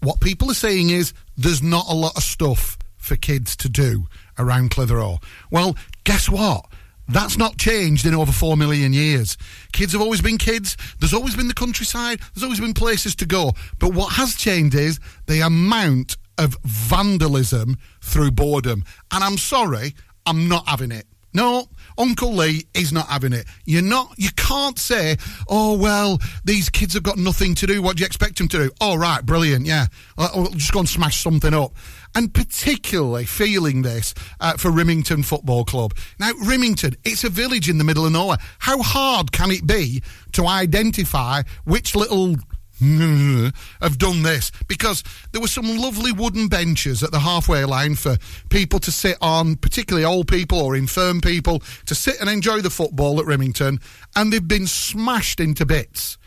[0.00, 4.06] What people are saying is there's not a lot of stuff for kids to do
[4.36, 5.20] around Clitheroe.
[5.52, 6.66] Well, guess what?
[7.06, 9.36] That's not changed in over four million years.
[9.72, 10.76] Kids have always been kids.
[10.98, 12.18] There's always been the countryside.
[12.34, 13.52] There's always been places to go.
[13.78, 18.82] But what has changed is the amount of vandalism through boredom.
[19.12, 19.94] And I'm sorry,
[20.26, 21.06] I'm not having it.
[21.32, 21.68] No,
[21.98, 23.46] Uncle Lee is not having it.
[23.64, 24.14] You're not.
[24.16, 25.16] You can't say,
[25.48, 27.82] "Oh well, these kids have got nothing to do.
[27.82, 29.86] What do you expect them to do?" Oh right, brilliant, yeah.
[30.18, 31.72] I'll just go and smash something up.
[32.16, 35.94] And particularly feeling this uh, for Rimington Football Club.
[36.20, 38.38] Now, Rimington, it's a village in the middle of nowhere.
[38.60, 40.00] How hard can it be
[40.32, 42.36] to identify which little
[43.80, 48.16] have done this because there were some lovely wooden benches at the halfway line for
[48.48, 52.70] people to sit on, particularly old people or infirm people, to sit and enjoy the
[52.70, 53.80] football at Rimington,
[54.16, 56.18] and they've been smashed into bits.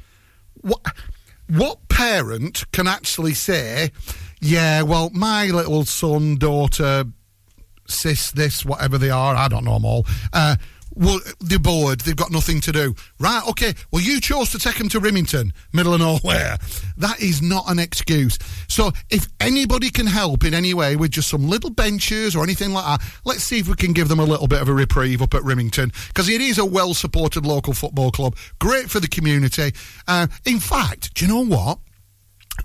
[0.61, 0.81] What,
[1.49, 3.91] what parent can actually say,
[4.39, 7.05] yeah, well, my little son, daughter,
[7.87, 10.55] sis, this, whatever they are, I don't know them all, uh,
[10.97, 12.01] well, they're bored.
[12.01, 12.95] They've got nothing to do.
[13.19, 13.41] Right?
[13.49, 13.73] Okay.
[13.91, 16.57] Well, you chose to take them to Rimington, middle of nowhere.
[16.97, 18.37] That is not an excuse.
[18.67, 22.71] So, if anybody can help in any way with just some little benches or anything
[22.71, 25.21] like that, let's see if we can give them a little bit of a reprieve
[25.21, 28.35] up at Rimington because it is a well-supported local football club.
[28.59, 29.71] Great for the community.
[30.07, 31.79] Uh, in fact, do you know what?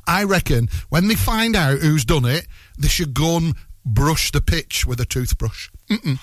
[0.06, 2.46] I reckon when they find out who's done it,
[2.78, 3.54] they should go and
[3.84, 5.68] brush the pitch with a toothbrush.
[5.90, 6.18] Mm-mm.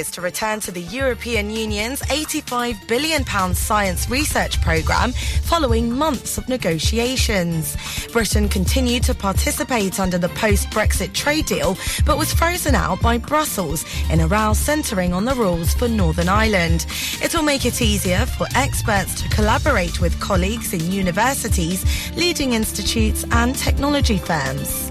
[0.00, 3.22] Is to return to the European Union's £85 billion
[3.54, 5.12] science research programme
[5.42, 7.76] following months of negotiations.
[8.10, 13.84] Britain continued to participate under the post-Brexit trade deal, but was frozen out by Brussels
[14.10, 16.86] in a row centering on the rules for Northern Ireland.
[17.22, 21.84] It will make it easier for experts to collaborate with colleagues in universities,
[22.16, 24.89] leading institutes and technology firms.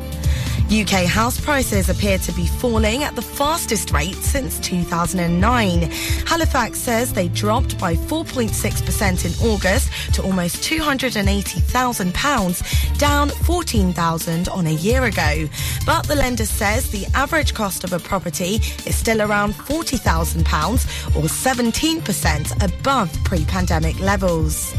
[0.69, 5.89] UK house prices appear to be falling at the fastest rate since 2009.
[6.27, 14.71] Halifax says they dropped by 4.6% in August to almost £280,000, down 14,000 on a
[14.71, 15.49] year ago.
[15.87, 21.23] But the lender says the average cost of a property is still around £40,000 or
[21.23, 24.75] 17% above pre-pandemic levels.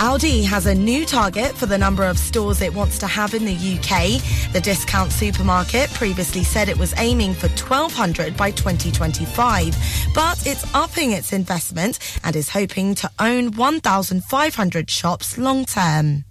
[0.00, 3.44] Aldi has a new target for the number of stores it wants to have in
[3.44, 4.22] the UK.
[4.54, 9.76] The discount supermarket previously said it was aiming for 1,200 by 2025,
[10.14, 16.24] but it's upping its investment and is hoping to own 1,500 shops long term.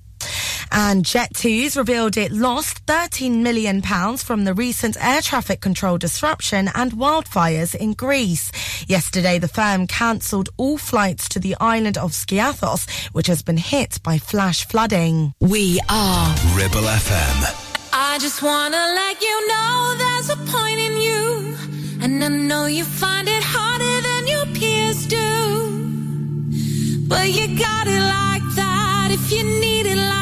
[0.72, 3.82] And Jet2's revealed it lost £13 million
[4.18, 8.52] from the recent air traffic control disruption and wildfires in Greece.
[8.88, 14.00] Yesterday, the firm cancelled all flights to the island of Skiathos, which has been hit
[14.04, 15.34] by flash flooding.
[15.40, 17.66] We are Ribble FM.
[17.92, 21.58] I just wanna let you know there's a point in you.
[22.02, 25.20] And I know you find it harder than your peers do.
[27.08, 28.29] But you got it like that.
[29.22, 30.19] If you need it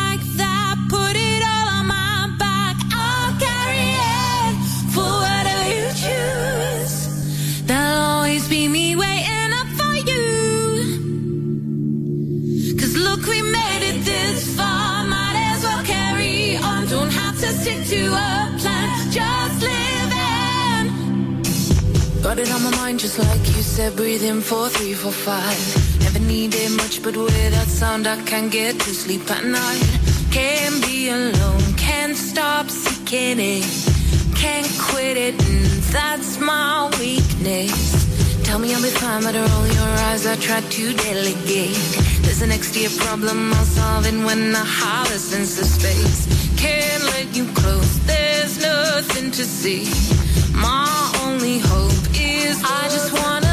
[22.37, 23.95] Got on my mind just like you said.
[23.95, 25.57] Breathe in four, three, four, five.
[26.01, 29.81] Never needed much, but with that sound, I can't get to sleep at night.
[30.29, 33.65] Can't be alone, can't stop seeking it.
[34.35, 38.43] Can't quit it, and that's my weakness.
[38.43, 40.27] Tell me I'll be fine, but roll your eyes.
[40.27, 41.75] I try to delegate.
[42.21, 46.27] There's an extra problem I'll solve it when I a sense of space.
[46.55, 49.89] Can't let you close, there's nothing to see.
[50.53, 50.85] My
[51.25, 52.06] only hope
[52.47, 53.46] is I just wanna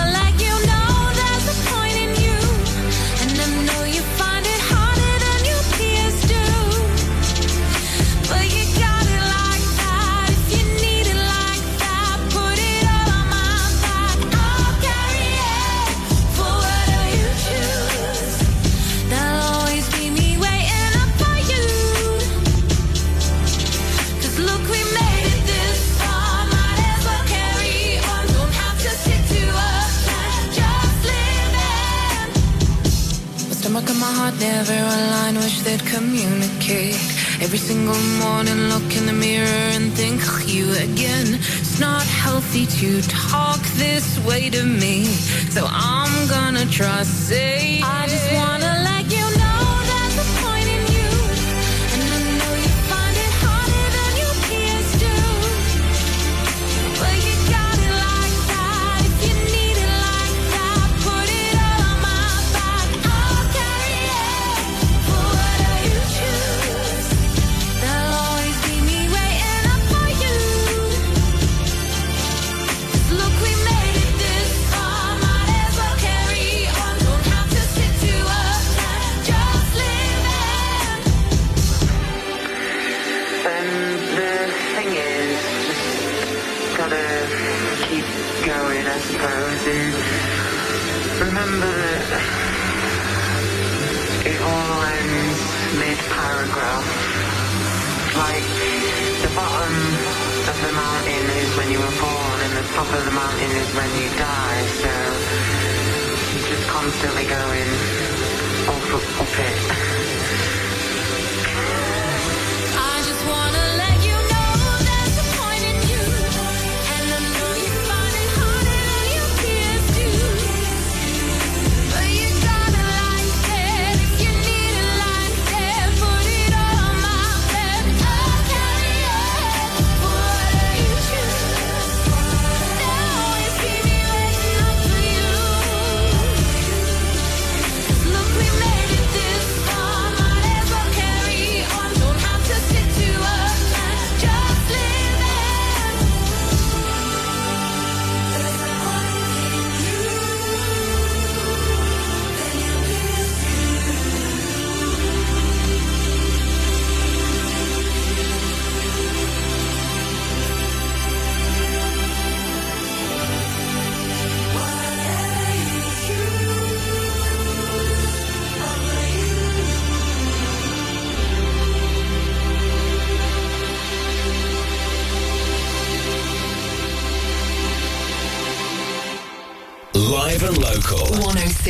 [34.66, 35.34] never align.
[35.36, 36.96] Wish they'd communicate.
[37.40, 41.34] Every single morning, look in the mirror and think you again.
[41.34, 45.04] It's not healthy to talk this way to me.
[45.54, 48.53] So I'm gonna try say I just wanna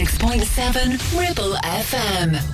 [0.04, 2.53] 106.7 Ribble FM.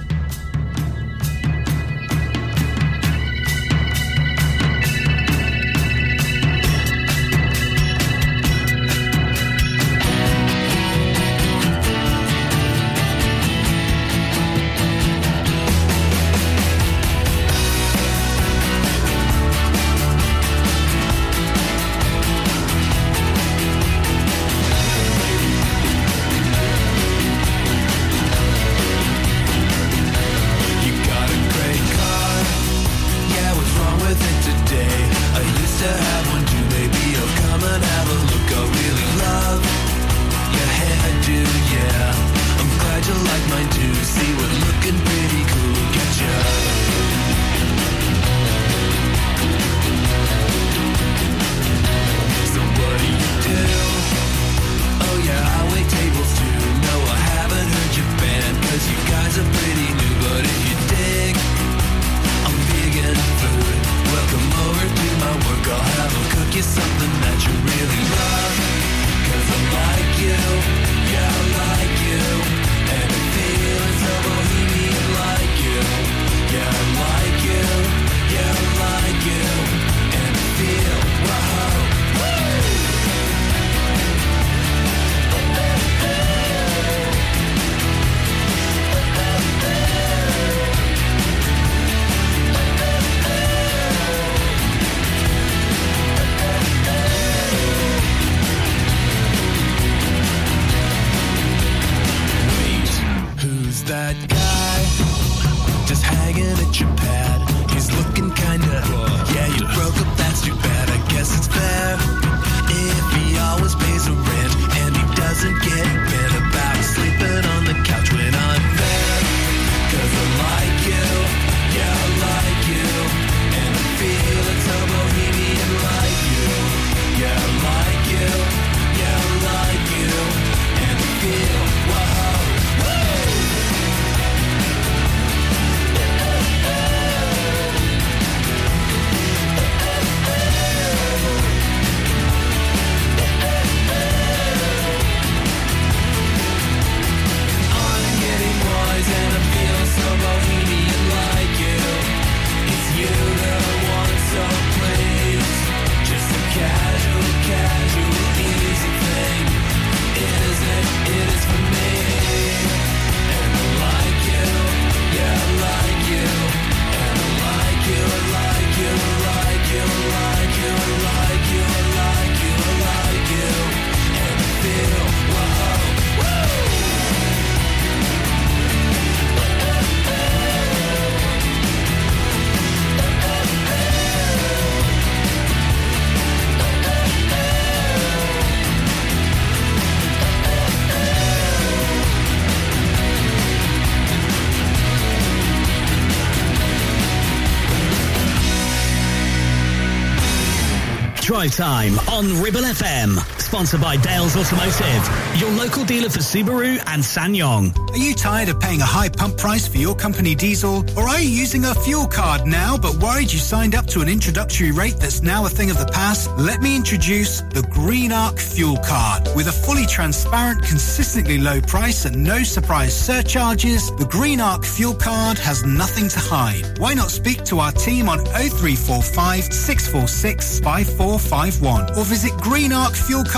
[201.41, 203.20] Drive time on Ribble FM.
[203.51, 207.77] Sponsored by Dales Automotive, your local dealer for Subaru and SsangYong.
[207.91, 210.85] Are you tired of paying a high pump price for your company diesel?
[210.97, 214.09] Or are you using a fuel card now but worried you signed up to an
[214.09, 216.31] introductory rate that's now a thing of the past?
[216.39, 219.29] Let me introduce the Green Arc Fuel Card.
[219.35, 224.95] With a fully transparent, consistently low price and no surprise surcharges, the Green Arc Fuel
[224.95, 226.79] Card has nothing to hide.
[226.79, 232.31] Why not speak to our team on 0345 646 5451 or visit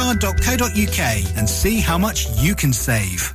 [0.02, 3.34] greenarcfuelcard.co.uk and see how much you can save.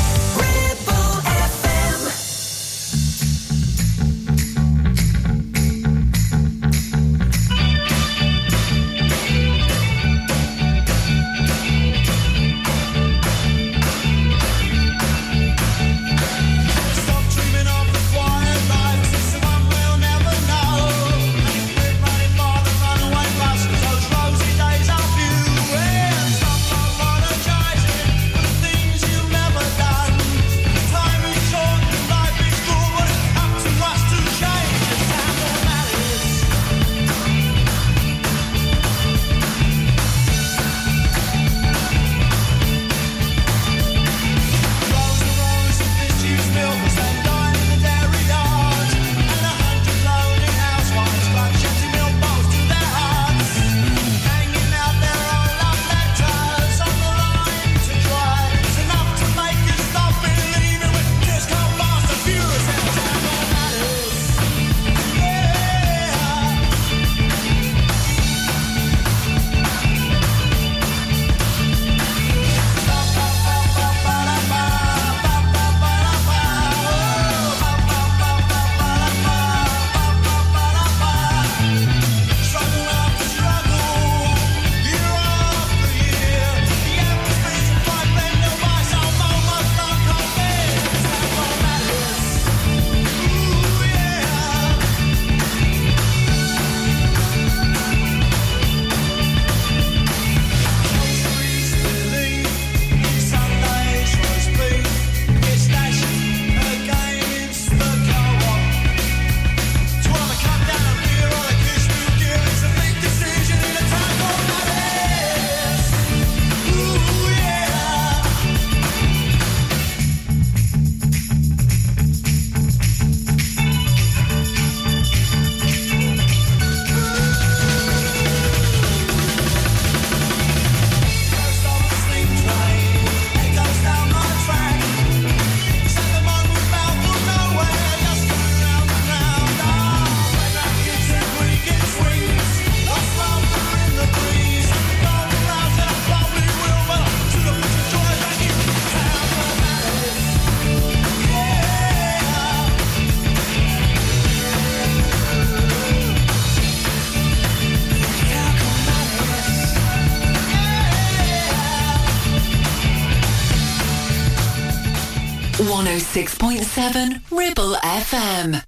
[166.01, 168.63] 106.7 Ribble FM.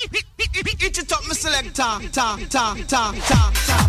[0.00, 1.72] Itch it up, my selector.
[1.72, 3.85] Ta, ta, ta, ta, ta.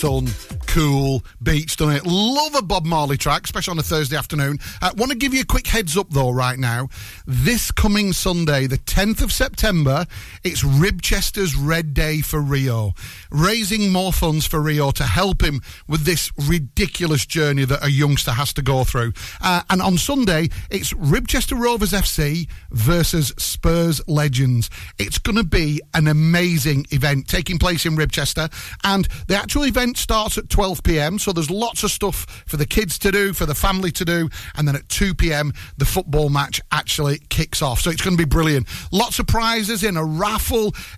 [0.00, 0.26] Sun,
[0.66, 2.06] cool, beach, doesn't it?
[2.06, 4.58] Love a Bob Marley track, especially on a Thursday afternoon.
[4.80, 6.88] Uh, Want to give you a quick heads up though, right now.
[7.26, 10.06] This coming Sunday, the 10th of September,
[10.42, 12.94] it's Ribchester's Red Day for Rio,
[13.30, 18.30] raising more funds for Rio to help him with this ridiculous journey that a youngster
[18.30, 19.12] has to go through.
[19.42, 24.70] Uh, and on Sunday, it's Ribchester Rovers FC versus Spurs Legends.
[24.98, 28.50] It's going to be an amazing event taking place in Ribchester,
[28.82, 31.18] and the actual event starts at 12 pm.
[31.18, 34.30] So there's lots of stuff for the kids to do, for the family to do,
[34.56, 37.80] and then at 2 pm, the football match actually kicks off.
[37.80, 38.68] So it's going to be brilliant.
[38.90, 40.29] Lots of prizes in a raffle.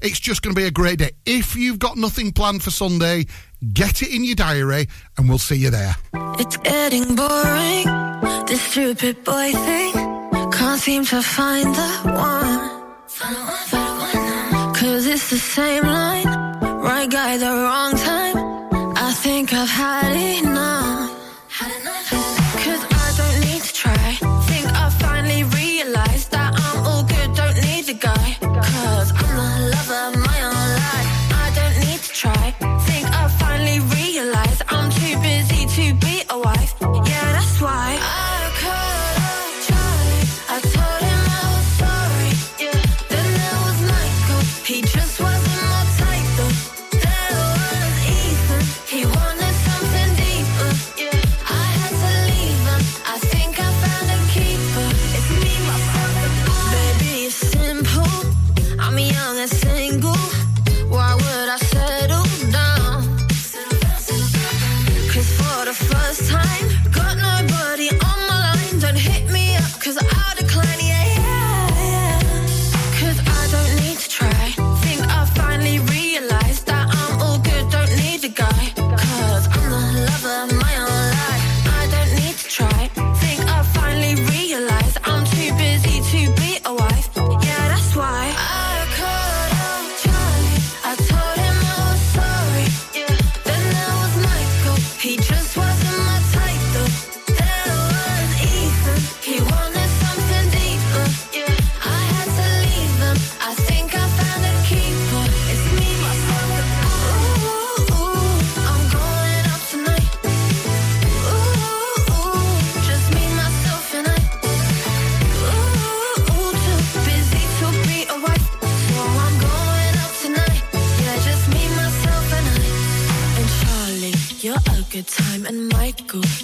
[0.02, 1.12] It's just going to be a great day.
[1.24, 3.26] If you've got nothing planned for Sunday,
[3.72, 5.96] get it in your diary, and we'll see you there.
[6.38, 7.86] It's getting boring,
[8.46, 9.92] this stupid boy thing.
[10.52, 12.82] Can't seem to find the one.
[14.74, 16.26] Cause it's the same line,
[16.82, 18.36] right guy, the wrong time.
[18.96, 20.81] I think I've had enough.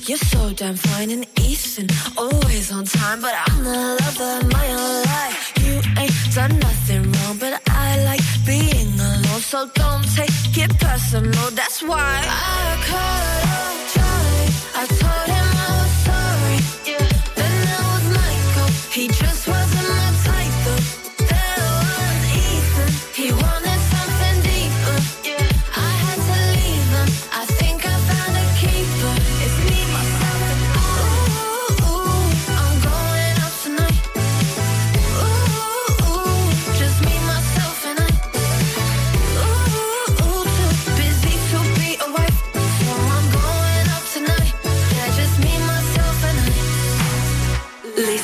[0.09, 1.87] You're so damn fine and Ethan,
[2.17, 5.53] always on time, but I'm the lover of my own life.
[5.61, 11.51] You ain't done nothing wrong, but I like being alone, so don't take it personal.
[11.51, 14.19] That's why I called up.
[14.81, 15.38] I told him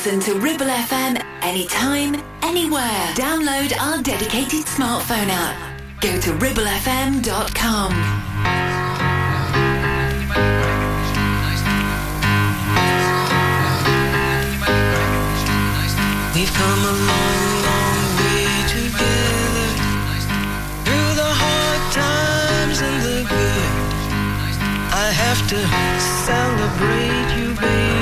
[0.05, 3.07] Listen to Ribble FM anytime, anywhere.
[3.15, 5.57] Download our dedicated smartphone app.
[5.99, 7.89] Go to ribblefm.com.
[16.35, 19.67] We've come a long, long way together.
[20.85, 23.73] Through the hard times and the good.
[24.93, 25.57] I have to
[26.27, 27.94] celebrate you, baby.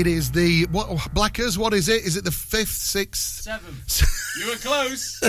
[0.00, 1.56] It is the what Blackers.
[1.56, 2.04] What is it?
[2.04, 4.02] Is it the fifth, sixth, Seventh.
[4.40, 5.20] You were close.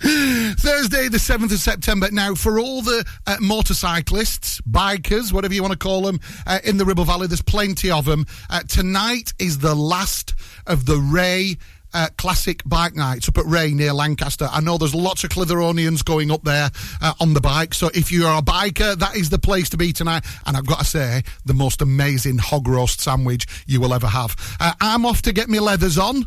[0.00, 2.08] Thursday, the 7th of September.
[2.10, 6.76] Now, for all the uh, motorcyclists, bikers, whatever you want to call them, uh, in
[6.76, 8.26] the Ribble Valley, there's plenty of them.
[8.50, 10.34] Uh, tonight is the last
[10.66, 11.56] of the Wray.
[11.96, 14.50] Uh, classic bike nights up at Wray near Lancaster.
[14.52, 16.68] I know there's lots of Clitheronians going up there
[17.00, 17.72] uh, on the bike.
[17.72, 20.22] So if you're a biker, that is the place to be tonight.
[20.44, 24.36] And I've got to say, the most amazing hog roast sandwich you will ever have.
[24.60, 26.26] Uh, I'm off to get my leathers on.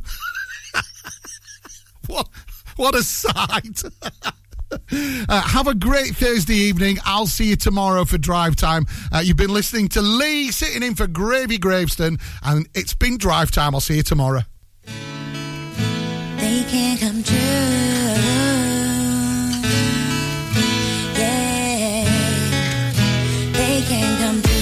[2.07, 2.27] what,
[2.75, 3.83] what a sight.
[4.91, 6.97] Uh, have a great Thursday evening.
[7.03, 8.85] I'll see you tomorrow for drive time.
[9.11, 13.49] Uh, you've been listening to Lee sitting in for Gravy Graveston, and it's been drive
[13.49, 13.73] time.
[13.73, 14.41] I'll see you tomorrow.
[16.71, 17.35] Can't come true.
[21.17, 22.05] Yeah,
[23.53, 24.59] they can't come true.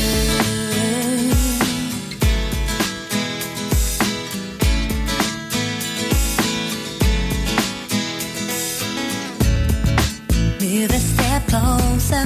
[10.61, 12.25] Move a step closer.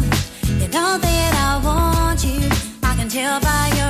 [0.60, 2.48] You know that I want you.
[2.84, 3.81] I can tell by your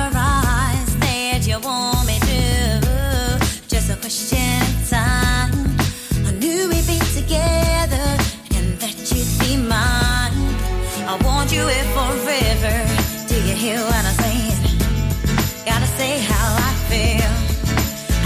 [16.02, 17.32] say how I feel.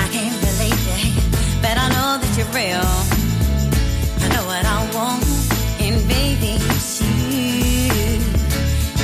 [0.05, 1.15] I can't believe it,
[1.65, 2.89] but I know that you're real.
[4.25, 5.25] I know what I want,
[5.85, 6.53] and baby,
[7.05, 8.21] you.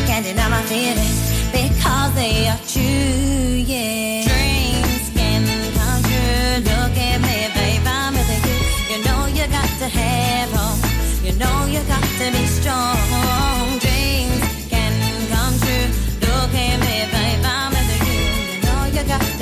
[0.08, 1.18] Can't deny my feelings
[1.58, 4.24] because they are true, yeah.
[4.30, 5.42] Dreams can
[5.78, 6.52] come true.
[6.70, 8.58] Look at me, babe, I'm with you.
[8.90, 10.82] You know you got to have hope.
[11.26, 13.51] You know you got to be strong.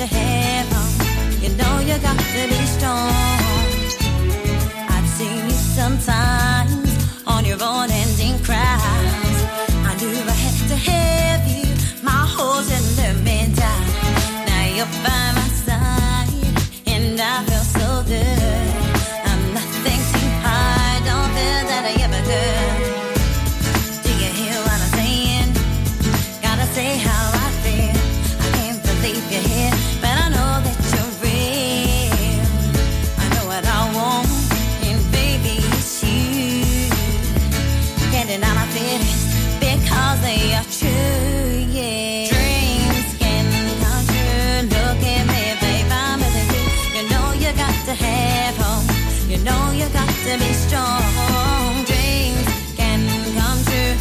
[0.01, 1.41] To hope.
[1.43, 3.13] You know you got to be strong.
[4.89, 6.89] I've seen you sometimes
[7.27, 9.37] on your own ending cries.
[9.89, 11.67] I knew I had to have you,
[12.03, 13.85] my horse and let me die.
[14.47, 15.40] Now you're by my
[50.23, 51.83] to be strong.
[51.85, 52.45] Dreams
[52.77, 53.01] can
[53.33, 53.93] come true.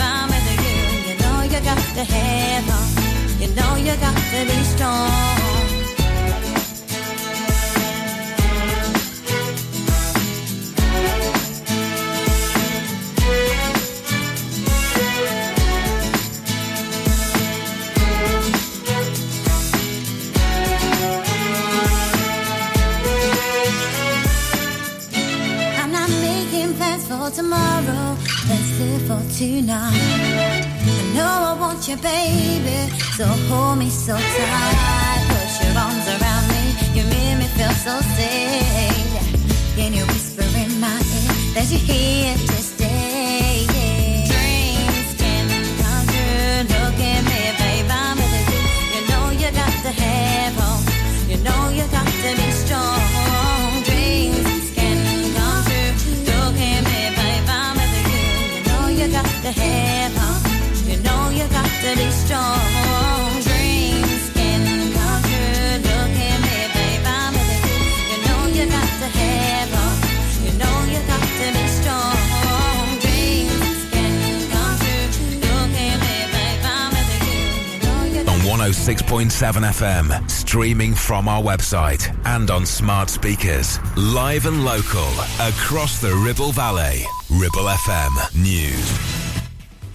[0.00, 1.12] I'm with you.
[1.12, 3.40] You know you got to have.
[3.40, 5.41] You know you got to be strong.
[29.12, 30.64] For tonight.
[30.84, 32.78] I know I want you, baby.
[33.16, 35.20] So hold me so tight.
[35.28, 36.64] Put your arms around me.
[36.96, 39.22] You make me feel so safe.
[39.76, 43.66] Can you whisper in my ear that you're here to stay?
[44.32, 45.44] Dreams can
[45.80, 46.58] come true.
[46.74, 47.42] Look at me.
[47.90, 48.62] I'm with you.
[48.94, 50.84] You know you got to have hope.
[51.30, 52.48] You know you got to be
[59.44, 63.42] You know you got to be strong.
[63.42, 65.82] Dreams can come true.
[65.82, 67.02] Look at me, babe.
[67.04, 67.80] I'm with you.
[68.10, 69.70] You know you got to have.
[70.44, 73.00] You know you got to be strong.
[73.00, 74.14] Dreams can
[74.52, 75.34] come true.
[75.42, 76.16] Look at me.
[76.62, 76.94] I'm
[78.14, 78.18] you.
[78.18, 84.64] You know on 106.7 FM, streaming from our website and on smart speakers, live and
[84.64, 85.10] local
[85.40, 87.04] across the Ribble Valley.
[87.28, 89.11] Ribble FM News.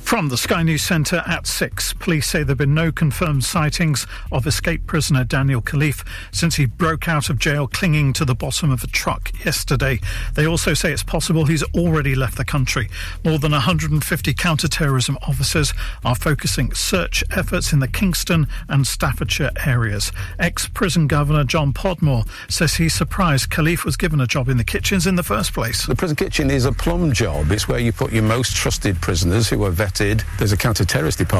[0.08, 4.08] From the Sky News Centre at 6, police say there have been no confirmed sightings
[4.32, 8.72] of escaped prisoner Daniel Khalife since he broke out of jail clinging to the bottom
[8.72, 10.00] of a truck yesterday.
[10.34, 12.88] They also say it's possible he's already left the country.
[13.26, 15.74] More than 150 counter-terrorism officers
[16.06, 20.14] are focusing search efforts in the Kingston and Staffordshire areas.
[20.40, 25.06] Ex-prison governor John Podmore says he's surprised Khalife was given a job in the kitchens
[25.06, 25.86] in the first place.
[25.86, 27.52] The prison kitchen is a plum job.
[27.52, 29.97] It's where you put your most trusted prisoners who are vetted.
[29.98, 31.28] There's a counter-terrorist department